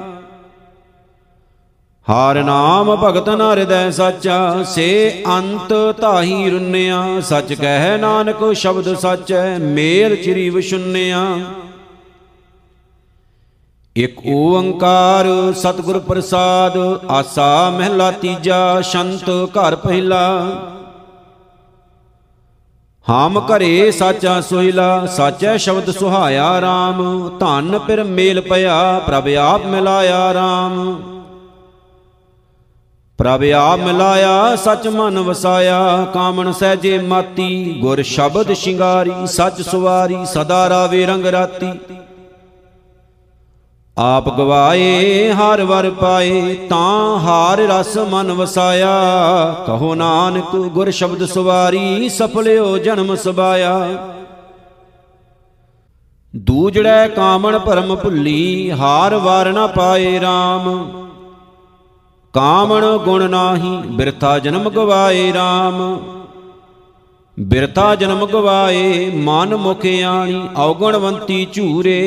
[2.07, 9.57] ਹਰ ਨਾਮ ਭਗਤ ਨ ਹਿਰਦੈ ਸਾਚਾ, ਸੇ ਅੰਤ ਤਾਹੀ ਰੁੰਨਿਆ। ਸਚ ਕਹਿ ਨਾਨਕ ਸ਼ਬਦ ਸਚੈ,
[9.57, 11.23] ਮੇਲ ਚਿਰੀ ਵਿਸ਼ੁੰਨਿਆ
[13.95, 16.77] ਇਕ ਓੰਕਾਰ ਸਤਿਗੁਰ ਪ੍ਰਸਾਦ,
[17.09, 20.21] ਆਸਾ ਮਹਿਲਾ ਤੀਜਾ, ਸ਼ੰਤ ਘਰ ਪਹਿਲਾ।
[23.07, 27.03] ਹਾਮ ਘਰੇ ਸਾਚਾ ਸੋਹਿਲਾ, ਸਾਚੈ ਸ਼ਬਦ ਸੁਹਾਇਆ RAM
[27.39, 30.95] ਧਨ ਪਿਰ ਮੇਲ ਪਿਆ, ਪ੍ਰਭ ਆਪ ਮਿਲਾਇਆ RAM
[33.17, 40.69] ਪ੍ਰਭ ਆਪ ਮਿਲਾਇਆ, ਸਚ ਮਨ ਵਸਾਇਆ, ਕਾਮਣ ਸਹਿਜੇ ਮਾਤੀ, ਗੁਰ ਸ਼ਬਦ ਸ਼ਿੰਗਾਰੀ, ਸਚ ਸੁਵਾਰੀ, ਸਦਾ
[40.69, 41.71] ਰਾਵੇ ਰੰਗ ਰਾਤੀ।
[43.97, 48.93] ਆਪ ਗਵਾਏ, ਹਰ ਵਰ ਪਾਏ, ਤਾਂ ਹਾਰ ਰਸ ਮਨ ਵਸਾਇਆ।
[49.67, 53.87] ਕਹੋ ਨਾਨਕ, ਗੁਰ ਸ਼ਬਦ ਸੁਵਾਰੀ, ਸਫਲਿਓ ਜਨਮ ਸਬਾਇਆ।
[56.35, 61.04] ਦੂਜੜੈ ਕਾਮਣ ਭਰਮ ਭੁੱਲੀ, ਹਾਰ ਵਾਰ ਨਾ ਪਾਏ RAM
[62.35, 65.97] ਕਾਮਣ ਗੁਣ ਨਾਹੀ, ਬਿਰਥਾ ਜਨਮ ਗਵਾਏ RAM
[67.39, 72.01] ਬਿਰਥਾ ਜਨਮ ਗਵਾਏ, ਮਨ ਮੁਖ ਆਣੀ, ਔਗਣਵੰਤੀ ਝੂਰੇ।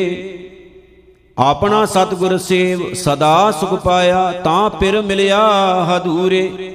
[1.39, 5.41] ਆਪਣਾ ਸਤਿਗੁਰ ਸੇਵ, ਸਦਾ ਸੁਖ ਪਾਇਆ, ਤਾਂ ਫਿਰ ਮਿਲਿਆ
[5.85, 6.74] ਹਦੂਰੇ।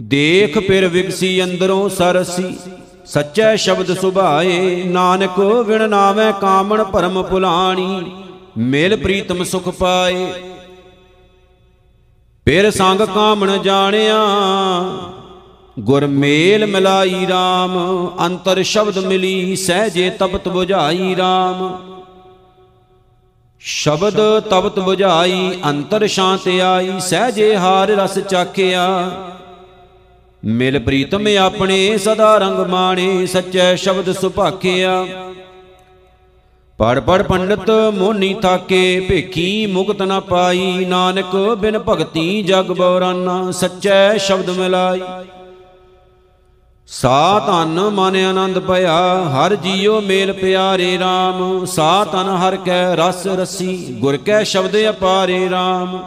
[0.00, 2.58] ਦੇਖ ਫਿਰ ਵਿਗਸੀ ਅੰਦਰੋਂ ਸਰਸੀ,
[3.06, 8.12] ਸੱਚੇ ਸ਼ਬਦ ਸੁਭਾਏ। ਨਾਨਕ ਵਿਣ ਨਾਵੇਂ ਕਾਮਣ ਭਰਮ ਭੁਲਾਣੀ
[8.58, 10.32] ਮੇਲ ਪ੍ਰੀਤਮ ਸੁਖ ਪਾਏ।
[12.48, 14.18] ਫਿਰ ਸੰਗ ਕਾਮਣ ਜਾਣਿਆ,
[15.78, 17.74] ਗੁਰ ਮੇਲ ਮਿਲਾਈ RAM
[18.26, 21.66] ਅੰਤਰ ਸ਼ਬਦ ਮਿਲੀ, ਸਹਜੇ ਤਪਤ 부ਝਾਈ RAM
[23.60, 28.88] ਸ਼ਬਦ ਤਪਤ 부ਝਾਈ ਅੰਤਰ ਸ਼ਾਂਤ ਆਈ, ਸਹਜੇ ਹਾਰ ਰਸ ਚਾਖਿਆ।
[30.44, 35.06] ਮਿਲ ਪ੍ਰੀਤਮ ਆਪਣੇ, ਸਦਾ ਰੰਗ ਮਾਣੇ, ਸੱਚੇ ਸ਼ਬਦ ਸੁਭਾਖਿਆ।
[36.78, 44.18] ਪੜ ਪੜ ਪੰਡਤ ਮੋਨੀ ਥਾਕੇ, ਭੇਖੀ ਮੁਕਤ ਨ ਪਾਈ। ਨਾਨਕ ਬਿਨ ਭਗਤੀ ਜਗ ਬੌਰਾਨਾ, ਸੱਚੇ
[44.18, 45.00] ਸ਼ਬਦ ਮਿਲਾਈ।
[46.88, 53.26] ਸਾ ਧਨ ਮਨ ਆਨੰਦ ਭਇਆ, ਹਰ ਜੀਉ ਮੇਲ ਪਿਆਰੇ RAM ਸਾ ਤਨ ਹਰ ਕੈ ਰਸ
[53.26, 55.98] ਰਸੀ, ਗੁਰ ਕੈ ਸ਼ਬਦ ਅਪਾਰੇ RAM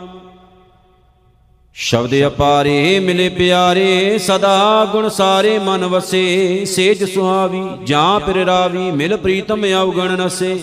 [1.74, 9.18] ਸ਼ਬਦ ਅਪਾਰੇ ਮਿਲੇ ਪਿਆਰੇ, ਸਦਾ ਗੁਣ ਸਾਰੇ ਮਨ ਵਸੇ। ਸੇਜ ਸੁਹਾਵੀ, ਜਾਂ ਪਿਰ ਰਾਵੀ, ਮਿਲ
[9.18, 10.60] ਪ੍ਰੀਤਮ ਅਵਗਣ ਨਸੇ।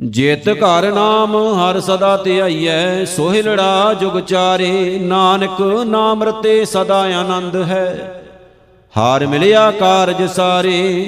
[0.00, 8.16] ਜੇਤ ਘਰ ਨਾਮ, ਹਰ ਸਦਾ ਧਿਆਈਐ ਸੋਹਿਲੜਾ ਜੁਗ ਚਾਰੇ। ਨਾਨਕ ਨਾਮ ਰਤੇ ਸਦਾ ਆਨੰਦ ਹੈ।
[8.96, 11.06] ਹਾਰ ਮਿਲਿਆ ਕਾਰਜ ਸਾਰੇ।